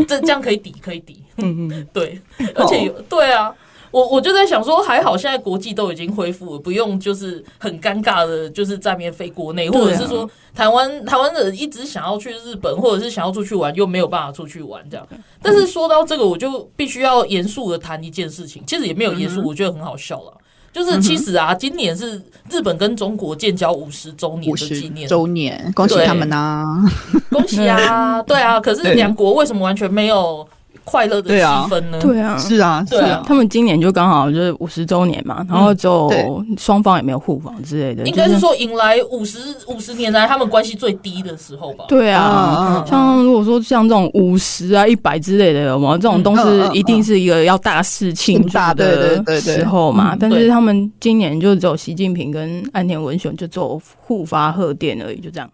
[0.09, 1.23] 这这样可以抵，可以抵。
[1.39, 2.19] 嗯嗯，对，
[2.55, 3.53] 而且有对啊。
[3.95, 15.07] 我我就在想说，还好现在国际都已经恢复了，不用就是很尴尬的，就是在面飞国内，或者是说台湾台湾人一直想要去日本，或者是想要出去玩，又没有办法出去玩这样。
[15.41, 20.33] 但是说到这个，我就必须要严肃的谈一件事情，其实也没有严肃，我觉得很好笑了。
[20.73, 26.85] 就是其实啊，今年是日本跟中国建交五十周年的纪念周年，恭喜他们呐！
[27.31, 28.21] 恭喜啊！
[28.27, 30.45] 对啊，可是两国为什么完全没有？
[30.85, 31.99] 快乐的气氛呢？
[32.01, 33.23] 对啊，是啊，对啊。
[33.27, 36.13] 他们今年就刚好就是五十周年嘛，然后就
[36.59, 38.05] 双方也没有互访之类的。
[38.07, 41.87] 应该是说迎来五十五十年来他们关系最低的时候吧？
[41.89, 50.17] 对啊，像如果说像这种五十啊、一百之类的，有没有这种东西一定是一个要大事庆祝的时候嘛？
[50.19, 55.51] 但是他们今年就只有习近平跟岸田文雄就做互发贺电而已，就这样，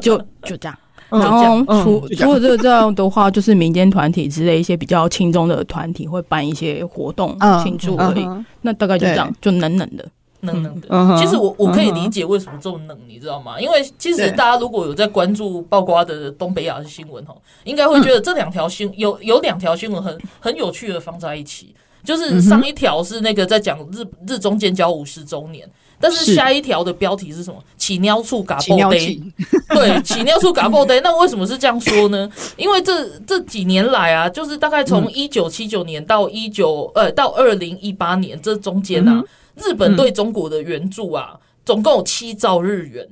[0.00, 0.78] 就就这样。
[1.10, 8.26] 然后除除了这个这样的话，就是民间团体之类一些比较轻松的团体会办一些活动庆祝而已。
[8.62, 10.06] 那大概就这样，就冷冷的，
[10.40, 11.18] 冷冷的。
[11.18, 13.60] 其实我我可以理解为什么这么冷，你知道吗？
[13.60, 21.74] 因为其实大家如果有在关注曝光的东北亚的新闻哈，应该会觉得这两条新有有两条新闻很很有趣的放在一起。
[22.02, 25.68] 就是上一条是那个在讲日日中建交五十周年。
[26.00, 27.62] 但是下一条的标题是什么？
[27.76, 29.20] 起尿处嘎爆杯，
[29.74, 31.00] 对，起尿处嘎爆杯。
[31.02, 32.28] 那为什么是这样说呢？
[32.56, 39.22] 因为这这几年来啊，就是大概从一九七九年到一九呃到二零一八年这中间啊，
[39.56, 41.34] 日本对中国的援助啊，
[41.64, 43.06] 总共有七兆日元。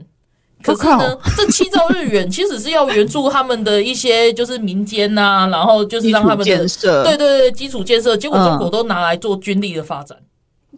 [0.60, 10.18] 可是呢，这七兆日元其实是要援助他们的一些就是民间呐，然后就是让他们的建设，对对对，基础建设，结果中国都拿来做军力的发展。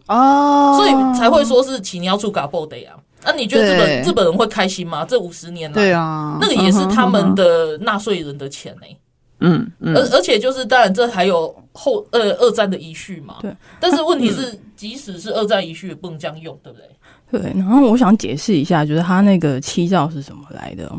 [0.07, 2.91] 哦，所以才会说是起尿处嘎布的呀。
[3.23, 5.05] 那你觉得日本日本人会开心吗？
[5.05, 8.87] 这五十年来，对啊，那个也是他们的纳税人的钱呢。
[9.43, 13.37] 嗯，而而且就是当然这还有后呃二战的遗绪嘛。
[13.41, 16.87] 对，但是问题是，即使是二战遗绪也不能这样用，对不对？
[17.31, 20.91] 对，然后我想解释一下，就是他那个七兆是什么来的？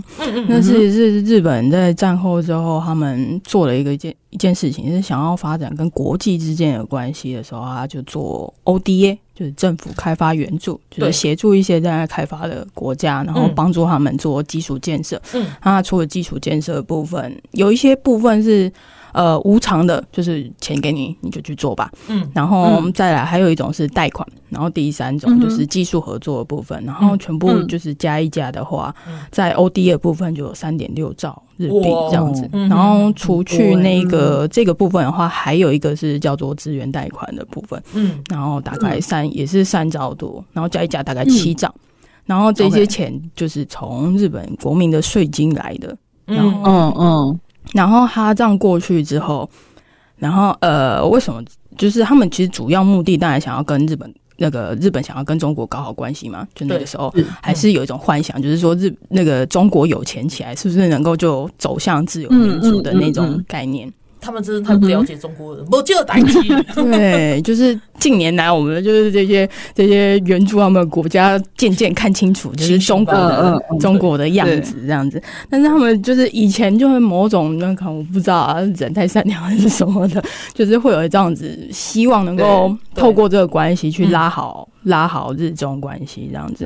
[0.49, 15.21] 那是是日本在战后之后，他们做了一个一件一件事情，是想要发展跟国际之间的关系的时候，他就做 ODA，就是政府开发援助，就是协助一些在开发的国家，然后帮助他们做基础建设。
[15.35, 18.73] 嗯，他除了基础建设部分，有一些部分是。
[19.13, 21.91] 呃，无偿的，就是钱给你，你就去做吧。
[22.09, 28.95] 嗯，然后再来，还有一种是贷款，然后第三种就是技术合作的部分，然后全部就是加一加的话，
[29.31, 31.43] 在 ODA 的部分就有三点六兆。
[31.59, 32.49] 日币这样子。
[32.53, 41.73] 然后除去那个这个部分的话，还有一个是叫做资源贷款的部分，嗯，然后大概三也是三兆多，然后加一加大概七兆，
[42.25, 45.97] 然后这些钱就是从日本国民的税金来的，
[46.27, 46.63] 嗯。
[46.65, 47.41] 嗯嗯，
[47.73, 49.49] 然后他这样过去之后，
[50.17, 51.43] 然后呃，为什么？
[51.79, 54.13] 就是他们其实主要目的当然想要跟日本。
[54.39, 56.49] 那个日本想要跟中国搞好关系嘛？
[56.53, 63.93] 就那个时候还是有一种幻想，就是说日那个中国有钱起来，是不是能够就走向自由民主的那种概念？
[64.23, 66.49] 他们真的太不了解中国人，我就打击。
[66.75, 75.21] 对，就是近年来，我们就是这些这些援助他们国家，渐渐看清楚，就是中国的中国的样子这样子。
[75.51, 80.23] 但是他们就是以前就会某种那可能我不知道啊，人太善良还是什么的，
[80.55, 86.65] 就是会有这样子，希望能够透过这个关系去拉好拉好日中关系这样子。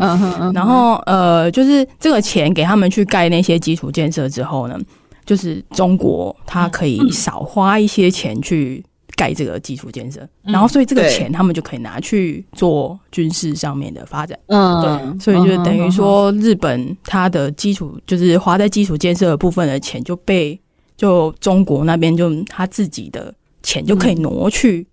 [0.53, 4.79] 然后呃，就是这个钱给他们去盖那些基础建设之后呢，
[5.27, 8.83] 就是中国，它可以少花一些钱去
[9.17, 14.39] 盖这个基础建设，嗯、然后所以这个钱他们就可以拿去做军事上面的发展。
[14.47, 20.59] 嗯，对，所以就等于说，日本它的基础就是花在基础建设的部分的钱就被
[20.97, 24.87] 就中国那边就他自己的钱就可以挪去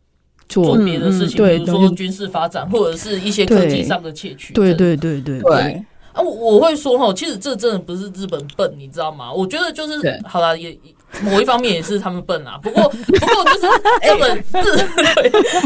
[0.50, 4.54] 做别的事情，对，比如说军事发展或者是一些科技上的窃取。
[4.54, 5.40] 对对对对。
[5.42, 5.86] 对。
[6.14, 9.32] 对啊，我我会说哈，其实这真的不是日本笨，你知道吗？
[9.32, 10.78] 我觉得就是好啦，也
[11.22, 12.60] 某一方面也是他们笨啊。
[12.62, 13.68] 不过不过就是
[14.04, 14.72] 日本日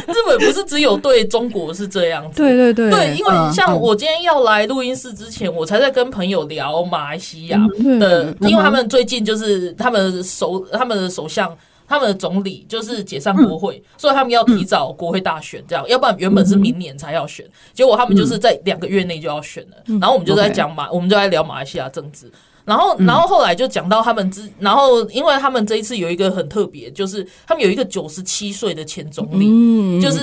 [0.07, 7.60] 日本不是只有对中国是这样子，对对对对，因为像我今天要来录音室之前，我才在跟朋友聊马来西亚
[7.99, 11.55] 的，因为他们最近就是他们首他们的首相。
[11.88, 19.78] 他们的总理就是解散国会，所以他们要提早国会大选，这样，要不然原本是明年才要选，结果他们就是在两个月内就要选了。
[19.86, 22.30] 然后我们就在讲马，我们就在聊马来西亚政治。
[22.65, 30.19] 然后，然后后来就讲到他们之，然后因为他们这一次有一个很特别，就是他们有一个九十七岁的前总理，就是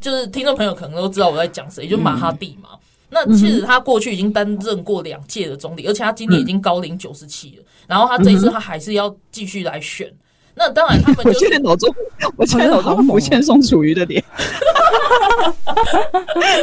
[0.00, 2.68] 就是听众朋友可能都知道我在讲谁，就马哈蒂嘛。
[3.10, 7.64] 那其实他过去已经担任过两届的总理，而且他今年已经高龄九十七了。
[7.88, 10.08] 然后他这一次他还是要继续来选。
[10.58, 11.94] 那当然，他们、就是、我现在脑中，
[12.36, 14.22] 我现在脑中浮现宋楚瑜的脸，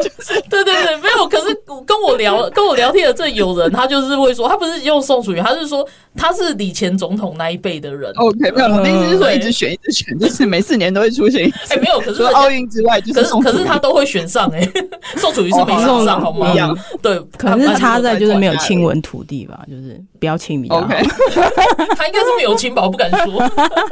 [0.04, 1.28] 就 是对对对，没有。
[1.28, 1.46] 可是
[1.86, 8.12] 跟我聊跟我聊天的这有人，他就是会说，他不是用宋楚瑜，他是说他是李前总统那一辈的人。
[8.16, 11.50] OK，没有，我的意思是说一直选一直选，就是每四年都会出现。
[11.70, 14.70] 哎，没有，可是奥运之外，就是可是他都会选上哎。
[15.18, 16.54] 宋楚瑜是没选上，好吗？
[17.02, 20.88] 对，可能是差在就是没有亲吻土地吧，就是不要亲比较好。
[21.96, 23.40] 他应该是没有亲吧，我不敢说。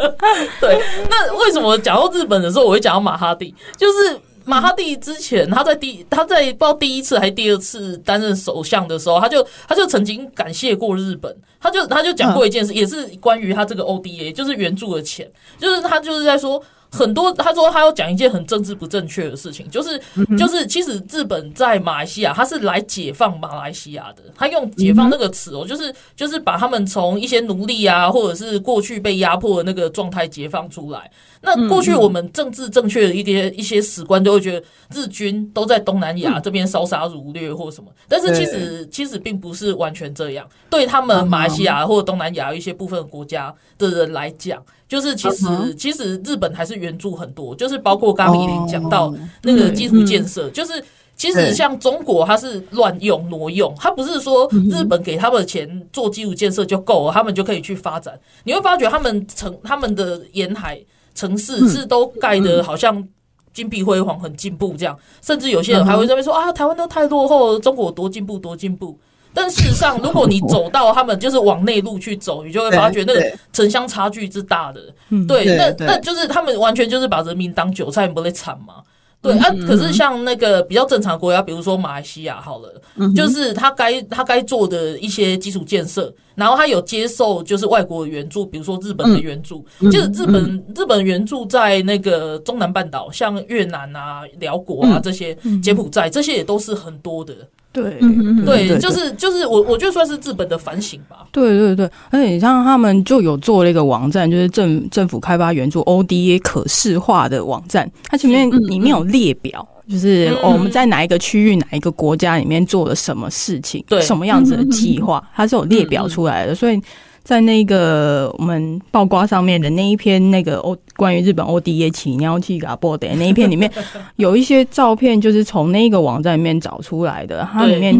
[0.59, 3.53] 对，那为什么讲到日本的时候，我会讲到马哈蒂？
[3.77, 16.61] 就是马哈蒂之前他在第他在不知道第一次还是第二次担任首相的时候，他就他就曾经感谢过日本，他就他就讲过一件事，也是关于他这个 ODA，就是援助的钱，就是他就是在说。
[16.93, 19.99] 很多，他说他要讲一件很政治不正确的事情，就是
[20.37, 24.21] 就是，其实日本在马来西亚，他是来解放马来西亚的。
[24.35, 31.09] 他用“解放”那个词哦，就是就是把他们从一些奴隶啊，或者是过去被压迫的那个状态解放出来。
[31.43, 40.47] 那过去我们政治正确的一些一些史观都会觉得日军都在东南亚这边烧杀掳掠或什么，但是其实其实并不是完全这样。
[40.69, 44.63] 对他们马来西亚或者东南亚一些部分国家的人来讲。
[44.85, 50.83] 就是其实其实日本还是援助很多，就是包括刚刚依琳讲到那个基础建设，就是
[51.15, 58.19] 其实像中国它是乱用挪用，它不是说日本给他们的钱做基础建设就够了，他们就可以去发展。
[58.43, 60.79] 你会发觉他们成他们的沿海
[61.15, 63.07] 城市是都盖的好像
[63.53, 68.97] 金碧辉煌，很进步这样，甚至有些人还会认为说啊，台湾都太落后了，中国多进步多进步。
[69.35, 74.79] 但事实上，如果你走到他们就是往内陆去走，你就会发觉那个城乡差距之大的。
[75.27, 78.75] 对，那那就是他们完全就是把人民当韭菜，不会惨嘛？
[79.23, 79.49] 对啊。
[79.67, 82.79] 可是像那个比较正常国家，比如说马来西亚，好了，
[83.15, 97.33] 就是他该他该做的一些基础建设，然后他有接受就是外国的援助，比如说日本的援助，就是日本日本援助在那个中南半岛，像越南啊、辽国啊这些，柬埔寨这些也都是很多的。
[97.71, 97.99] 对，
[98.45, 101.25] 对，就是就是我，我就算是日本的反省吧。
[101.31, 116.81] 对对对，而且你像他们就有做了一个网站，就是政政府开发援助 ODA 可视化的网站，它前面里面有列表，就是我们在哪一个区域、哪一个国家里面做了什么事情，对，什么样子的计划，它是有列表出来的，所以。
[117.25, 123.71] 在那个我们曝光上面的那一篇那个欧关于日本 ODA 起尿气嘎波的那一篇里面，
[124.17, 127.95] 有一些照片就是从那个网站里面找出来的，它里面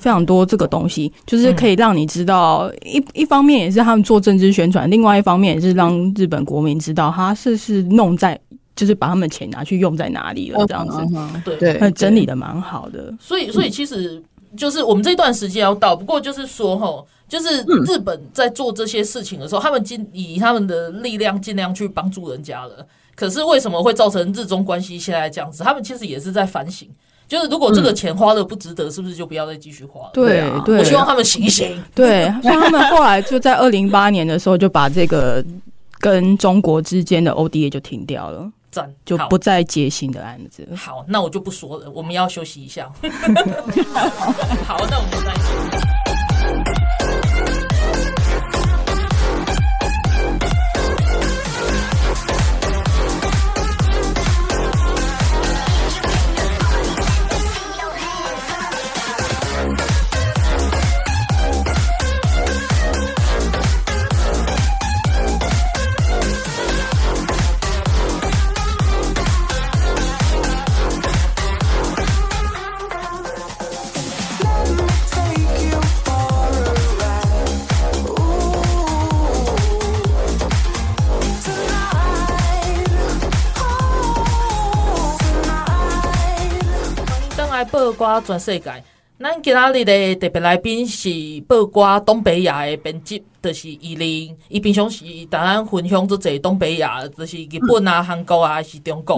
[0.00, 8.40] 非常多这个东西，就是可以让你知道一一方面也是他们做政治宣传，另外一方面也是让日本国民知道他是是弄在。
[8.76, 13.14] 就是把他们钱拿去用在哪里了，这样子，嗯嗯、对对，整理的蛮好的。
[13.20, 14.22] 所以，所以其实
[14.56, 22.86] 就是我们这段时间要到，不过就是说吼，就是日本在做这些事情的时候，嗯、他们尽以他们的力量尽量去帮助人家了。
[23.14, 25.62] 可是为什么会造成日中关系现在这样子？
[25.62, 26.88] 他们其实也是在反省，
[27.28, 30.10] 就是如果这个钱花的不值得，是不是就不要再继续花了？
[30.12, 31.80] 对啊，对，我希望他们醒一醒。
[31.94, 35.44] 对，像他们后来就在二零零八年的时候就把这个
[36.00, 38.50] 跟中国之间的 ODA 就停掉了。
[39.04, 40.68] 就不再接新的案子。
[40.76, 42.90] 好，那我就不说了，我们要休息一下。
[44.66, 46.03] 好，那我们再见。
[87.94, 88.82] 歌全世界，
[89.18, 91.08] 咱今仔日的特别来宾是
[91.48, 94.36] 报歌东北亚的编辑，就是伊琳。
[94.48, 99.16] 伊平常时同咱分享做侪东北亚，就是日本啊、韩国啊，还是中国，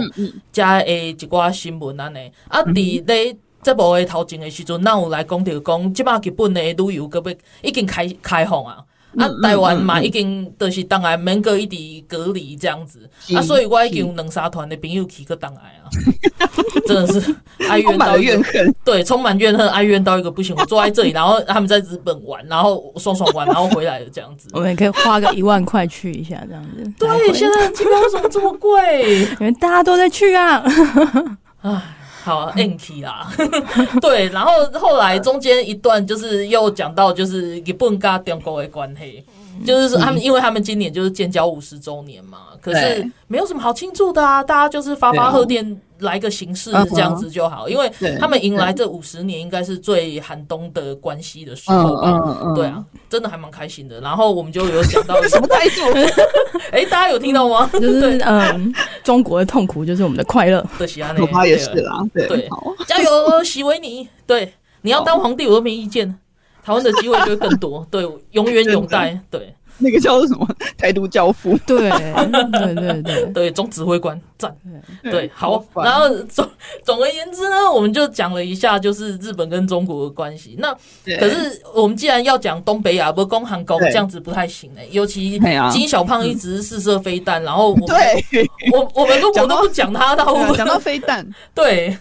[0.52, 2.30] 加诶一寡新闻安尼。
[2.48, 8.84] 啊，伫咧节目诶头前的时阵，咱有来讲着讲，即马日本的旅游阁要已经开开放啊。
[9.18, 15.88] 啊，台湾嘛，已经都是当然免阁一直隔离这样子啊，所以我已经有两三团的朋友去个当来啊，
[16.86, 17.34] 真的是
[17.68, 20.54] 哀怨到怨恨，对，充满怨恨，哀怨到一个不行。
[20.56, 24.48] 我坐在这里，然后他们在日本玩，然后爽爽玩，然后回来了这样子。
[24.52, 26.92] 我们也可以花个一万块去一下这样子。
[26.98, 29.22] 对，现在机票怎么这么贵？
[29.40, 30.62] 因为大家都在去啊。
[31.62, 31.95] 唉。
[32.26, 33.28] 好，NK 啦，
[34.02, 39.24] 对，然后后来中间一段就是又讲到就是日本跟中国的关系，
[39.64, 45.80] 就是说他们因为他们今年就是建交五十周年嘛，可是没有什么好庆祝的啊，大家就是发发贺电。
[46.00, 52.52] 来个形式这样子就好，因为他们迎来这五十年应该是最寒冬的关系的时候吧？
[52.54, 54.00] 对啊，真的还蛮开心的。
[54.00, 55.82] 然后我们就有讲到 什么态度？
[56.70, 57.68] 哎，大家有听到吗？
[57.74, 60.64] 就是嗯，中国的痛苦就是我们的快乐。
[60.78, 62.04] 对，喜安恐怕也是啦。
[62.12, 62.48] 对，
[62.86, 64.08] 加油，喜维尼。
[64.26, 66.08] 对，你要当皇帝我都没意见，
[66.62, 67.86] 台湾的机会就会更多。
[67.90, 69.18] 对，永远永待。
[69.30, 69.55] 对。
[69.78, 70.48] 那个叫做什么？
[70.78, 74.54] 台独教父，对对对 对对，总指挥官赞，
[75.02, 75.64] 对，好。
[75.74, 76.48] 然后总
[76.84, 80.56] 总而言之呢，我们就讲了一下，就是日本跟中国的关系。
[80.58, 80.72] 那
[81.18, 84.86] 可是我们既然要讲东北亚，不攻韩国这样子不太行哎。
[84.90, 85.38] 尤其
[85.70, 87.86] 金小胖一直试射飞弹，然后我们
[88.72, 91.26] 我我们如果都不讲他，他会不会讲到飞弹？
[91.54, 91.96] 对。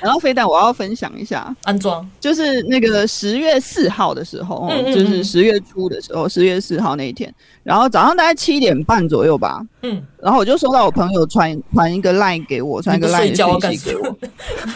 [0.00, 1.54] 然后飞弹，我要分享一下。
[1.64, 7.32] 安装，就是那个十月四号的时候，嗯嗯嗯就是十月初的时候，十月四号那一天，
[7.62, 14.16] 然后早上大概七点半左右吧，嗯，然后我就收到我朋友传传一个 line 给我，传一个 line 的讯息给我，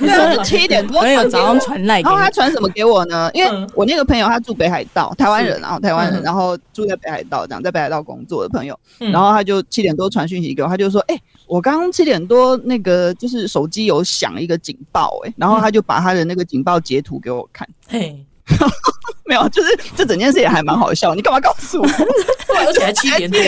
[0.01, 3.31] 就是七点多，朋友早上传 line，然后他传什么给我呢？
[3.35, 11.19] 因为我那个朋友他住北海道，台湾人，然后台湾人，然后住在北海道，这样在北海道工作的朋友，然后他就七点多传讯息给我，他就说，哎。
[11.49, 18.23] 我刚刚七点多，那个就是手机有响一个警报，哎，然后他就把他的那个警报截图给我看，嘿。
[19.27, 21.15] 没有，就是这整件事也还蛮好笑。
[21.15, 21.87] 你干嘛告诉我？
[21.87, 23.47] 对 而且还七点多，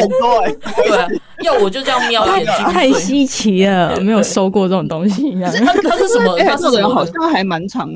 [0.76, 5.32] 对，对，要我就这样瞄眼睛，太稀奇了，没有收过这种东西。
[5.40, 6.38] 他他是什么？
[6.40, 7.88] 他这个人好像还蛮长，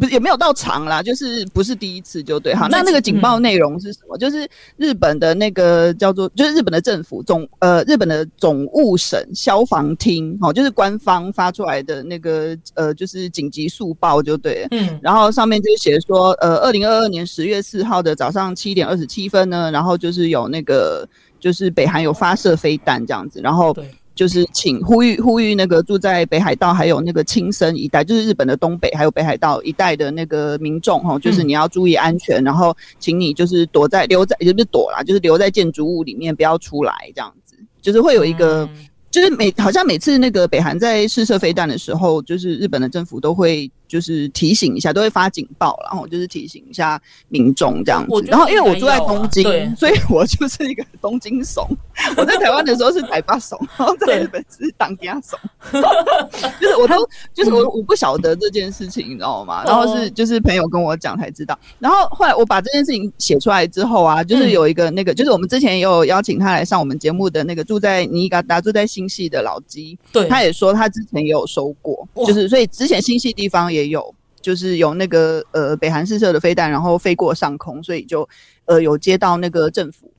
[0.00, 2.54] 不是也没有到长啦，就是不是第一次就对。
[2.54, 4.16] 哈，那那个警报内容是什么？
[4.16, 4.48] 就是
[4.78, 14.66] 日本的那个叫做，就是日本的政府总呃，日本的总务省消防厅，哦，就是官方发出来的那个呃，就是紧急速报就对。
[14.70, 17.26] 嗯，然后上面就写说，呃，二零二二年。
[17.26, 21.06] 十月四号的早上七点二十七分呢，然后就是有那个，
[21.40, 23.76] 就是北韩有发射飞弹这样子，然后
[24.14, 38.64] 就是请呼吁呼吁那个住在北海道还有那个青森一带，就是日本的东北还有北海道一带的那个民众哈，就是你要注意安全，嗯、然后请你就是躲在留在也不是躲啦，就是留在建筑物里面不要出来这样子，就是会有一个。
[38.64, 48.24] 嗯就是每好像每次那个北韩在试射飞弹的时候，就是日本的政府都会就是提醒一下，都会发警报，然后就是提醒一下民众这样子。
[48.26, 51.66] 然后因为我住在东京，所以我就是一个东京怂。
[52.16, 55.38] 我在台湾的时候是台巴怂， 然后在日本是当家怂。
[56.60, 56.96] 就是我都
[57.32, 59.64] 就是我我不晓得这件事情，你知道吗？
[59.64, 61.58] 然后是就是朋友跟我讲才知道。
[61.78, 78.28] 然后后来我把这件事情写出来之后啊，就是有一个那个，就是我们之前也有邀请他来上我们节目的那个住在尼加达住在新系的老鸡，对，他也说他之前也有收过，就是所以之前新系地方也有，就是有那个呃北韩试射的飞弹，然后飞过上空，所以就
[78.66, 80.10] 呃有接到那个政府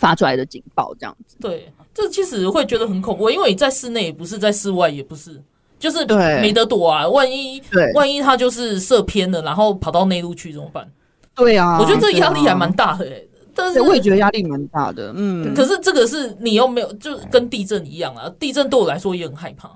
[0.00, 1.36] 发出来的警报，这样子。
[1.38, 5.38] 对，这其实会觉得很恐怖，因为你在室内也不是，在室外也不是，
[5.78, 6.06] 就是
[6.40, 7.06] 没得躲啊。
[7.06, 10.90] 万一对，万一他就是射偏了，然后跑到内陆去怎么办？
[11.36, 13.26] 对啊，我觉得这压力还蛮大的诶、欸。
[13.54, 15.54] 但是我也觉得压力蛮大的，嗯。
[15.54, 18.32] 可是这个是你又没有，就跟地震一样啊。
[18.38, 19.70] 地震对我来说也很害怕。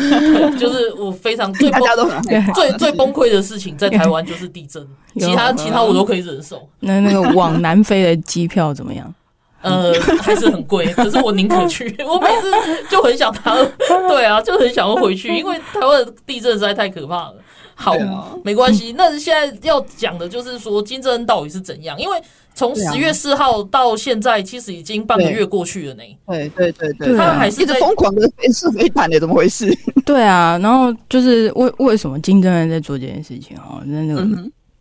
[0.58, 1.82] 就是我非常最崩
[2.54, 4.86] 最最崩溃的事情，在台湾就是地震，
[5.18, 6.66] 其他其他我都可以忍受。
[6.80, 9.14] 那那个往南飞的机票怎么样？
[9.62, 11.92] 呃，还是很贵，可是我宁可去。
[12.06, 12.52] 我每次
[12.88, 13.56] 就很想他，
[14.08, 17.34] 对啊，就很想要回去，因为台湾的地震实在太可怕了。
[17.78, 17.94] 好，
[18.42, 18.92] 没关系。
[18.96, 21.96] 那现在要讲的就是说金正恩到底是怎样？
[22.00, 22.20] 因为
[22.54, 26.02] 从十月四号到现在，其实已经半个月过去了呢。
[26.26, 29.70] 对对对对，他还是一直疯狂的试飞弹的，怎么回事？
[30.06, 33.82] 对啊，然后就是为为什么金正恩在做这件事情啊？
[33.84, 34.26] 那那个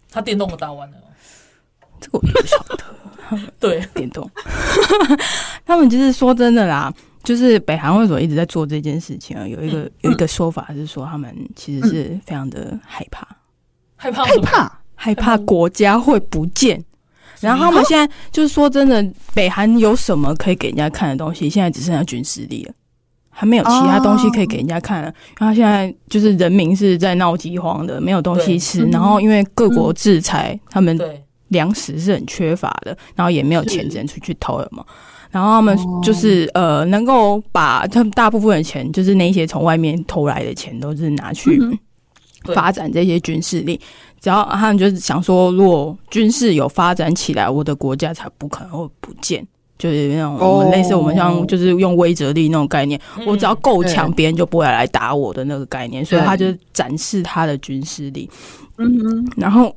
[0.09, 0.97] 他电动都打完了，
[1.99, 2.77] 这个我就不晓得。
[3.59, 4.29] 对， 电动，
[5.65, 6.93] 他们就是说真的啦。
[7.25, 9.45] 就是北韩为什么一直在做这件事情啊？
[9.45, 13.27] 有一个、嗯、有一个说法是说，他们其实是非常的害怕，
[13.97, 16.81] 害怕害怕害怕国家会不见。
[17.41, 21.49] 然后他们现在就是说真的，北韩有什么可以给人家看的东西？
[21.49, 22.73] 现在只剩下军事力了，
[23.29, 25.13] 还没有其他东西可以给人家看了。
[25.37, 28.85] 然后现在就是人民是在闹饥荒的，没有东西吃。
[28.85, 30.97] 然后因为各国制裁，他们
[31.55, 34.85] 粮食是很缺乏的，然后也没有钱只能出去偷了嘛。
[35.31, 41.59] 然后他们就是呃，能够把他们大部分的钱，就是那些从外面偷来的钱，都是拿去
[42.53, 43.79] 发展这些军事力。
[44.21, 49.45] 只要他们就是想说，如果军事有发展起来，我的国家才不可能会不见。
[49.77, 52.97] 就是那种我们类似我们像就是用威慑力那种概念，
[53.27, 56.03] 我只要够强，别人就不会来打我的那个概念。
[56.05, 58.29] 所以他就展示他的军事力。
[58.77, 59.75] 嗯哼，然后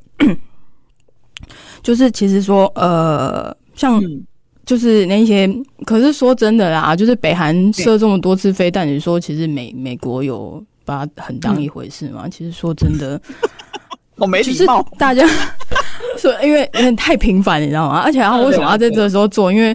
[1.82, 4.02] 就是其实说呃，像。
[4.66, 5.48] 就是那些，
[5.86, 12.24] 可是说真的啦，就是北韩射这么多次飞弹，你说其实美美国有把它很当一回事吗？
[12.26, 13.18] 嗯、其实说真的，
[14.16, 14.86] 我没礼貌。
[14.98, 15.26] 大家
[16.20, 18.02] 说，因为有点太频繁，你知道吗？
[18.04, 19.50] 而且他为什么要在这个时候做？
[19.50, 19.74] 因为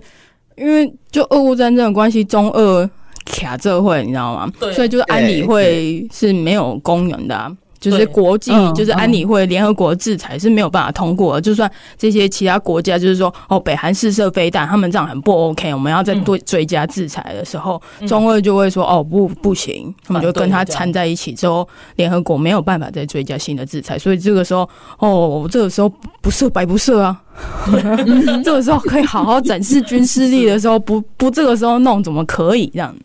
[0.58, 2.88] 因为就俄乌战争的关系，中俄
[3.26, 4.54] 卡这会，你知道吗？
[4.76, 7.52] 所以就是安理会是没有功能的、啊。
[7.84, 11.42] 就是国际，就是安理会联合国制裁是没有办法通过的。
[11.42, 21.68] 就算这些其他国家，就是说哦，北韩试射飞弹，他们这样很不 OK，我们要再追追加制裁的时候，中俄就会说哦，不不行，他们就跟他掺在一起之后，
[21.98, 24.00] 联合国没有办法再追加新的制裁。
[24.00, 24.70] 所以这个时候，
[25.00, 27.22] 哦，这个时候不射白不射啊，
[28.46, 32.96] 这个时候可以好好展示军事力的时候，不不这个时候弄怎么可以这样？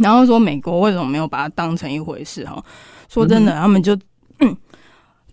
[0.00, 2.62] 然后说美国为什么没有把它当成一回事哈？
[3.08, 3.96] 说真的，他们就，
[4.40, 4.56] 嗯，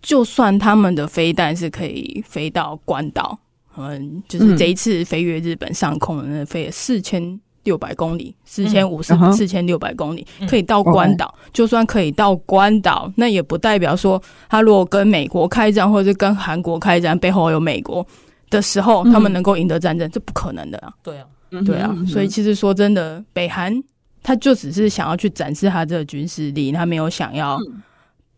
[0.00, 3.38] 就算他们的飞弹是可以飞到关岛，
[3.76, 11.34] 嗯，就是这一次飞越日本上空的那飞四千六百公里，四千五十四千六百公里，可以到关岛。
[11.52, 18.06] 就算可以到关岛，那也不代表说他如果跟美国开战，或者是跟韩国开战，背后有美国
[18.48, 20.94] 的时候，他们能够赢得战争，这不可能的啊！
[21.02, 21.26] 对啊，
[21.66, 23.82] 对啊，所以其实说真的，北韩。
[24.26, 27.56] 他就只是想要去展示他这个军事力，他没有想要，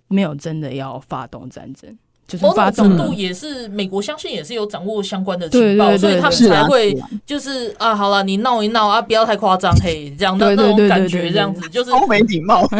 [0.08, 1.96] 没有真的要发动战争。
[2.26, 12.68] 就是发动某种程度也是美国相信也是有掌握相关的情报，所以他们才会就是啊，好了，你闹一闹啊，不要太夸张，嘿，这样的那种感觉，这样子就是超没礼貌。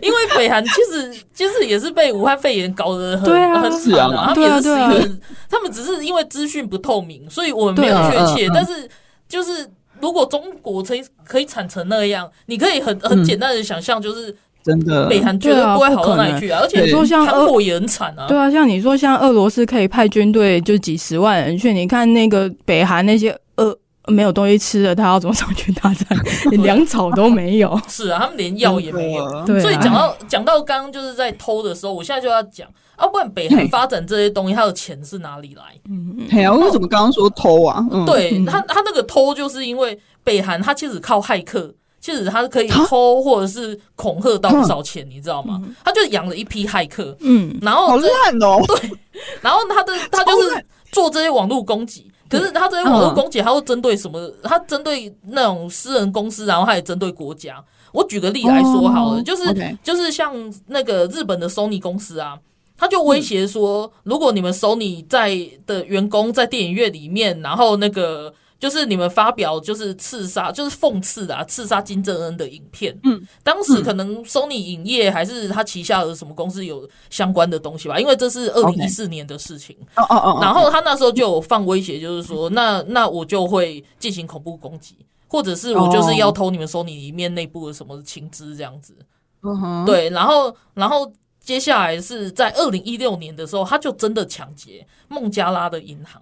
[0.00, 5.18] 因为北韩其实其实也是被武汉肺炎搞得很很惨嘛，他们也是一个，
[5.48, 8.88] 他们只是因为资讯不透明，所以我们没有确切，但是
[9.28, 9.68] 就是。
[10.00, 15.08] 如果中国可以可以产成那样，你可以很很简单的想象，就是真的。
[15.08, 16.60] 北韩绝对不会好到哪里去啊！
[16.62, 23.76] 而且说像韩国也很惨啊，对啊，像你说像俄罗斯可以派军队就几十万人去，你看那个北韩那些俄
[24.10, 26.18] 没有东西吃的，他要怎么上去打仗？
[26.50, 27.80] 连粮草都没有。
[27.88, 29.44] 是啊，他们连药也没有。
[29.46, 32.68] 对，所以讲到讲到刚刚就是在偷的时候，我现在就要讲。
[32.96, 35.62] 啊，不然北韩发展这些东西，他的钱是哪里来？
[35.88, 37.82] 嗯嗯，哎呀，为什么刚刚说偷啊？
[38.04, 45.62] 对他，他那个偷就是因为北韩，他其实靠骇客其实他可以偷或者是恐吓到不少钱，你知道吗？
[45.82, 48.90] 他就养了一批骇客，嗯，然后好烂哦，对，
[49.40, 54.32] 然后他的他就是做这些网络攻击，可是他这些网络攻击，他会针对什么？
[54.42, 57.62] 他针对那种私人公司，然后他也针对国家。
[57.92, 60.32] 我举个例来说好了，就是就是像
[60.68, 62.38] 那个日本的 Sony 公司啊，
[62.78, 68.32] 他就威胁说，如果你们 Sony 在的员工在电影院里面，然后那个。
[68.60, 72.96] 就是你们发表就是刺杀，就是讽刺啊，刺杀金正恩的影片。
[73.04, 79.74] 嗯，当时可能 Sony 影业还是他旗下的什么公司有相关的东西吧，因为这是二零一四年的事情。
[79.96, 80.38] 哦哦哦。
[80.42, 84.94] 然后他那时候就有放威胁，就是说，那那我就会进行恐怖攻击，
[85.26, 88.94] 或者是我就是要偷你们 Sony 里面内部的什么情资这样子。
[89.42, 89.84] 嗯哼。
[89.86, 91.10] 对，然后然后
[91.42, 96.20] 接下来是在二零一六年的时候，他就真的抢劫孟加拉的银行。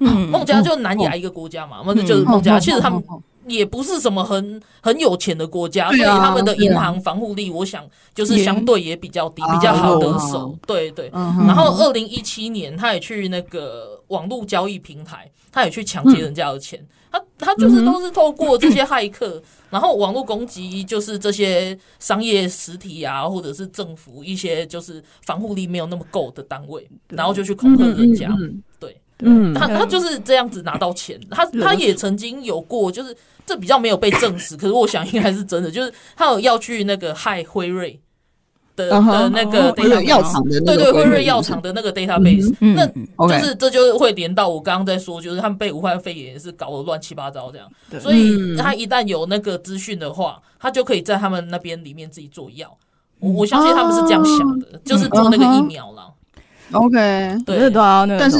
[0.00, 2.60] 嗯，孟加拉就南亚一个国家嘛，那、嗯、就是孟加拉。
[2.60, 3.02] 其实他们
[3.46, 7.84] 也不是什么很很有钱的国家，所以他们的银行防护力，我想
[8.14, 10.56] 就是相对也比较低，比较好得手。
[10.66, 11.10] 对对。
[11.12, 16.86] 然后二零一七年，他也去那个网络交易平台，他也去抢劫人家的钱。
[17.10, 28.28] 他他就是都是透过这些骇客， 然后网络攻击，就是这些商业实体啊，或者是政府一些就是防护力没有那么够的单位，然后就去恐吓人家。
[29.18, 29.28] 对。
[29.28, 33.14] 嗯，他他就是这样子拿到钱，他他也曾经有过，就是
[33.44, 38.00] 这比较没有被证实，可是我想应该是真的，就是他有要去那个害辉瑞
[38.76, 42.86] 的的那个药厂的对对辉瑞药厂的那个 database，那
[43.26, 47.68] 就是这就会连到我刚刚在说，就是他们被武汉肺炎是搞得乱七八糟这样，
[48.00, 52.72] 所以他一旦有那个资讯的话，他就可以在他们那边里面自己做药，
[53.18, 55.97] 我我相信他们是这样想的，就是做那个疫苗了。
[56.72, 56.92] OK，
[57.46, 58.36] 对，对啊，那但是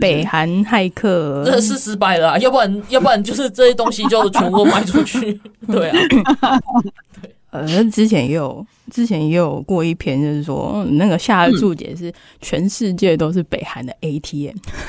[0.00, 1.42] 北韩骇客。
[1.46, 5.98] 这是失败了，要不然要不然就是这些东西就全部卖出去， 对啊，
[7.22, 8.64] 对，呃，之前也有。
[8.92, 14.54] 之前也有过一篇，就是说那个下的注解是全世界都是北韩的 ATM，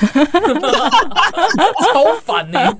[1.92, 2.76] 超烦呢、欸。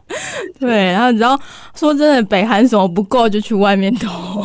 [0.60, 1.40] 对，然后你知道
[1.74, 4.44] 说真的，北韩什么不够就去外面偷，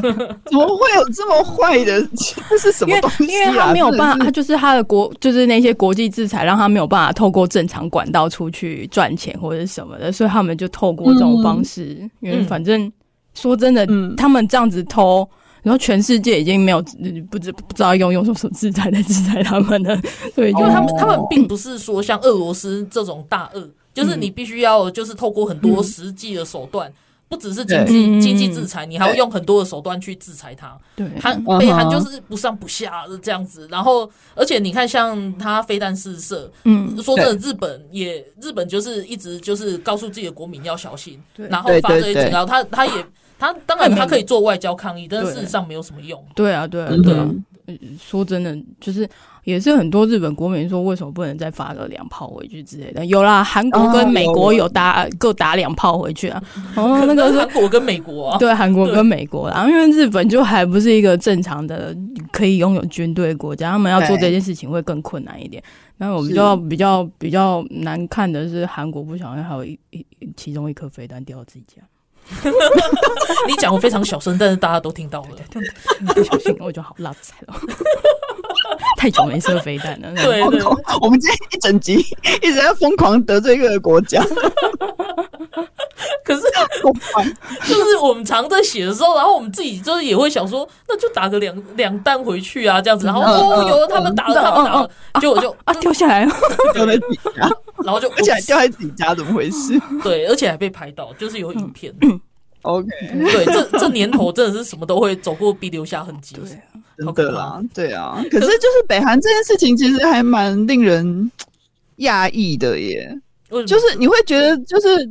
[0.48, 2.02] 怎么会有这么坏的？
[2.48, 11.98] 这是什么东西、啊、因为他没有办法，他就是他的国，就是那些国际制裁让他没有办法透过正常管道出去赚钱或者什么的，所以他们就透过这种方式。
[12.00, 12.90] 嗯、因为反正
[13.34, 15.28] 说真的，嗯、他们这样子偷。
[15.62, 16.82] 然后全世界已经没有
[17.30, 19.94] 不知不知道用用什么制裁来制裁他们了，
[20.34, 26.90] 对，因为他们他们并不是说像俄罗斯这种大鳄，就是你必须要就是透过很多实际的手段，
[27.30, 30.76] 不只是经济经济制裁，你还要用很多的手段去制裁他。
[30.96, 42.92] 对，韩北韩就是不上不下的这样子，然后而且你看像他飞弹试射，嗯，说真的，日本也日本就是一直就是告诉自己的国民要小心，然后发这些警告，他他也。
[43.38, 46.22] 他当然他可以做外交抗议，但是事实上没有什么用。
[46.34, 47.26] 对啊，对啊，对啊。
[47.98, 49.08] 说真的，就是
[49.44, 53.04] 也是很多日本国民说，为什么不能再发个两炮回去之类的？
[53.06, 56.42] 有啦，韩国跟美国有打，各打两炮回去啊。
[56.76, 59.66] 哦，那个韩国跟美国，对，韩国跟美国啦。
[59.68, 61.96] 因为日本就还不是一个正常的
[62.30, 65.62] 可以拥有军队国家，他们要做这件事情会更困难一点。
[65.96, 71.82] 那我比较比较比较难看的是，韩国不小心还有一一其中一颗飞弹掉到自己家。
[73.48, 75.28] 你讲的非常小声，但是大家都听到了。
[75.50, 75.68] 对对
[76.14, 77.54] 对，不小心我就好落彩了。
[78.96, 80.12] 太久没射飞弹了。
[80.14, 80.62] 对，对，对，
[81.00, 81.94] 我们今天一整集
[82.42, 84.22] 一直在疯狂得罪一个国家。
[86.24, 86.42] 可是，
[87.68, 93.06] 就是我们常在写的时候，然后我们自己就是也会想说，那就打个两两弹回去啊，这样子。
[93.06, 94.90] 然后哦，有了他们打了，他们打了，
[95.20, 96.32] 就我就啊掉下来了，
[96.72, 97.04] 掉在底
[97.36, 97.50] 下，
[97.84, 99.80] 然后就而且还掉在自己家，怎么回事？
[100.02, 101.92] 对，而且还被拍到，就是有影片。
[102.62, 102.86] OK，
[103.32, 106.36] 对，这这年头真的是什么都会走过必留下痕迹，
[107.04, 108.16] 真的啦，对啊。
[108.30, 111.30] 可是就是北韩这件事情，其实还蛮令人
[111.98, 113.18] 讶异的耶。
[113.66, 115.10] 就是你会觉得，就是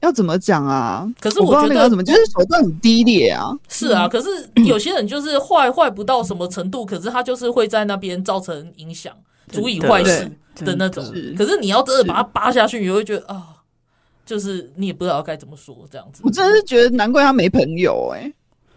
[0.00, 1.10] 要怎么讲啊？
[1.20, 3.50] 可是我觉得要怎么，就是手段很低劣啊。
[3.68, 4.28] 是啊，可是
[4.64, 9.14] 有些人就是坏坏不到什么程度，可是他就是会在那边造成影响，
[9.50, 11.04] 足以坏事的那种。
[11.36, 13.48] 可是你要真的把他扒下去，你会觉得啊。
[14.24, 18.34] 就是你也不知道该怎么说这样子，我真的是觉得难怪他没朋友哎、欸，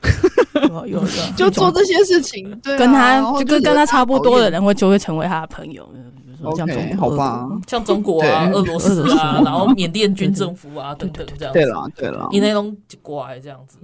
[0.88, 5.84] 有的就做这些事情，对、啊，跟他就跟跟他差不多的人会就会成为他的朋友，
[6.16, 13.78] 比如说像中国，好吧，像中国啊、俄罗斯啊，然后缅甸军政府啊等等这样子，对了对了，以那种乖这样子。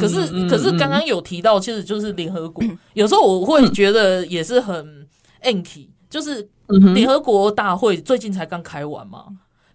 [0.00, 2.64] 可是可是刚刚有提到，其实就是联合国，
[2.94, 5.06] 有时候我会觉得也是很
[5.42, 6.48] anky，就是
[6.94, 9.24] 联合国大会最近才刚开完嘛。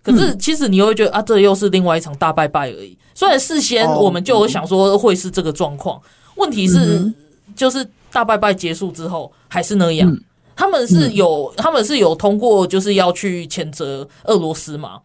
[0.01, 2.97] 可是其实你又会觉得啊，这又是另外一场大拜拜而已。
[3.13, 6.01] 虽然事先我们就有想说会是这个状况，
[6.35, 7.13] 问题是
[7.55, 10.17] 就是大拜拜结束之后还是那样。
[10.55, 14.99] 他们是有他们是有通过就是要去谴责俄罗斯嘛。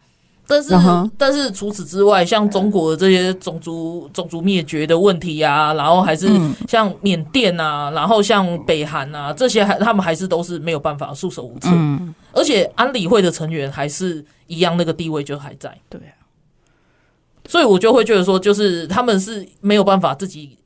[0.47, 1.11] 但是，uh huh.
[1.17, 6.29] 但是除此之外，像中国的这些种族种族灭绝的问题啊，然后还是
[6.69, 11.71] 像缅甸啊，然后像北韩啊，这些还他们还是都是没有办法束手无策。
[11.73, 15.75] 嗯，而且安理会的成员还是一样，那个地位就还在。
[15.89, 16.13] 对啊，
[17.49, 20.59] 所以我就会觉得说，就是他们是没有办法自己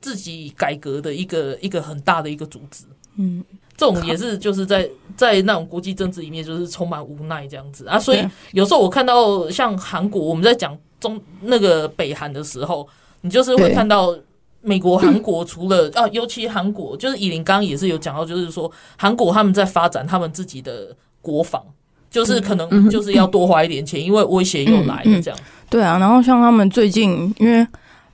[0.00, 2.84] 自己改革的一个一个很大的一个组织。
[3.16, 3.44] 嗯。
[3.78, 7.96] 这种也是就是在 在那种国际政治里面，就是充满无奈这样子啊。
[7.98, 8.22] 所以
[8.52, 12.86] 有时候我看到像韩国，我们在讲中那个北韩的时候，
[13.20, 14.14] 你就是会看到
[14.60, 21.64] 美国、韩国除了啊，尤其韩国，就是以琳刚刚也是有讲到，就是说韩国他们在发展他们自己的国防，
[22.10, 25.38] 就是可能就是要多花一点钱，因为威胁又来了这样。
[25.70, 27.64] 对啊，然后像他们最近因为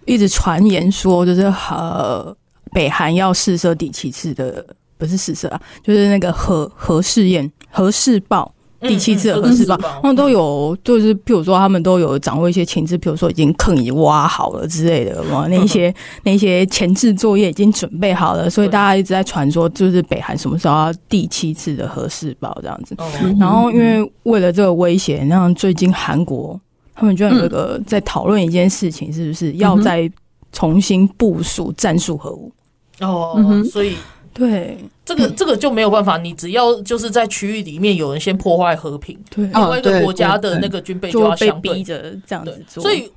[0.04, 2.36] 一直传言说，就是呃，
[2.72, 4.64] 北韩要试射第七次的。
[4.99, 22.95] 不是试射啊，就是那个核核试验、核试爆第七次的核试爆，他们都有，就是譬如说他们都有掌握一些情资，譬如说已经坑已挖好了之类的，嘛，那些那些前置作业已经准备好了，所以大家一直在传说，就是北韩什么时候要第七次的核试爆这样子。
[23.40, 26.61] 然后因为为了这个威胁，那最近韩国
[26.95, 30.11] 他们就有一个在讨论一件事情，是不是要再
[30.53, 32.53] 重新部署战术核武？
[33.01, 33.97] 哦，所以。
[34.35, 41.74] 对，这个这个就没有办法，你只要就是在区域里面有人先破坏和平，对，另外一个国家的那个军备就要相对。
[41.74, 42.82] 逼着这样子做。
[42.82, 43.09] 所以，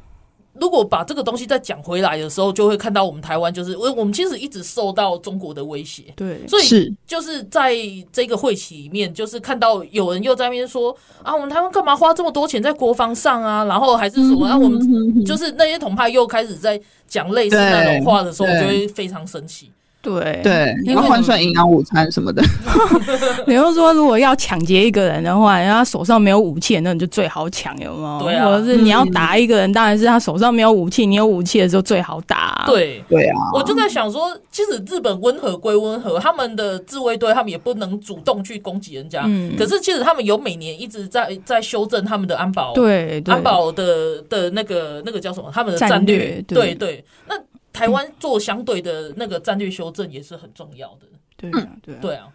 [0.59, 7.75] 如果把这个东西再讲回来的时候，就会看到我们台湾就是我我们其实一直受到中国的威胁，对，所以就是在
[8.11, 13.65] 这个会期里面，就是看到有人又在那边说啊，我们台湾干嘛花这么多钱在国防上啊？
[13.65, 19.71] 然后还是说啊，我们就是那些统派又开始在讲类似那种话的时候，我就会非常生气。
[20.01, 22.41] 对对，你要换算营养午餐什么的。
[23.45, 28.19] 比如说，如果要抢劫一个人的话，然后他手上没有武器，那你就最好抢，有没有？
[28.23, 28.45] 对啊。
[28.45, 32.63] 或者是你要打一个人，当然是他手上没有武器，你有武器的时候最好打。
[32.67, 33.35] 对对啊。
[33.53, 39.23] 我就在想说，其实日本温和归温和，他们的自卫队他们也不能主动去攻击人家。
[39.25, 39.55] 嗯。
[39.57, 45.51] 可是其实他们有每年一直在在修正他们的安保，对安保的的那个那个叫什么？
[45.53, 46.41] 他们的战略。
[46.47, 47.03] 对对。
[47.27, 47.35] 那。
[47.77, 51.05] 台湾做相对的那个战略修正也是很重要的，
[51.35, 52.33] 对啊，对啊，对啊。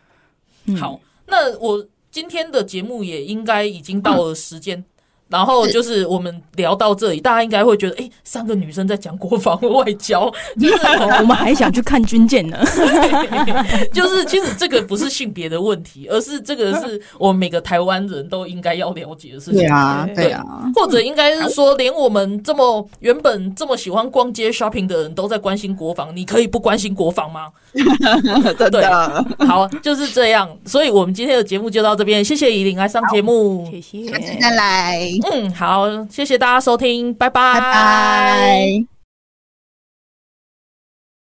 [0.78, 4.84] 好，那我今天的节目也应该已经到了时间。
[5.32, 10.30] 然后就是我们聊到这里，大家应该会觉得，哎，三个女生在讲国防外交，
[10.60, 10.86] 就是
[11.18, 12.58] 我们还想去看军舰呢。
[13.92, 19.60] 就是其实这个不是性别的问题，而是这个是我们每个台湾人都应该要了解的事情。
[19.60, 20.44] 对啊，对啊。
[20.74, 27.48] 或者应该是说，连我们这么原本这么喜欢逛街 shopping 的人都在关心国防，你可以不关心国防吗？
[28.58, 29.24] 真的。
[29.46, 30.48] 好，就是这样。
[30.66, 35.00] 所以我们今天的节目就到这边，谢谢怡琳来上节目，谢谢，下次再来。
[35.32, 37.54] 嗯，好，谢谢大家收听，拜拜。
[37.54, 38.91] 拜拜。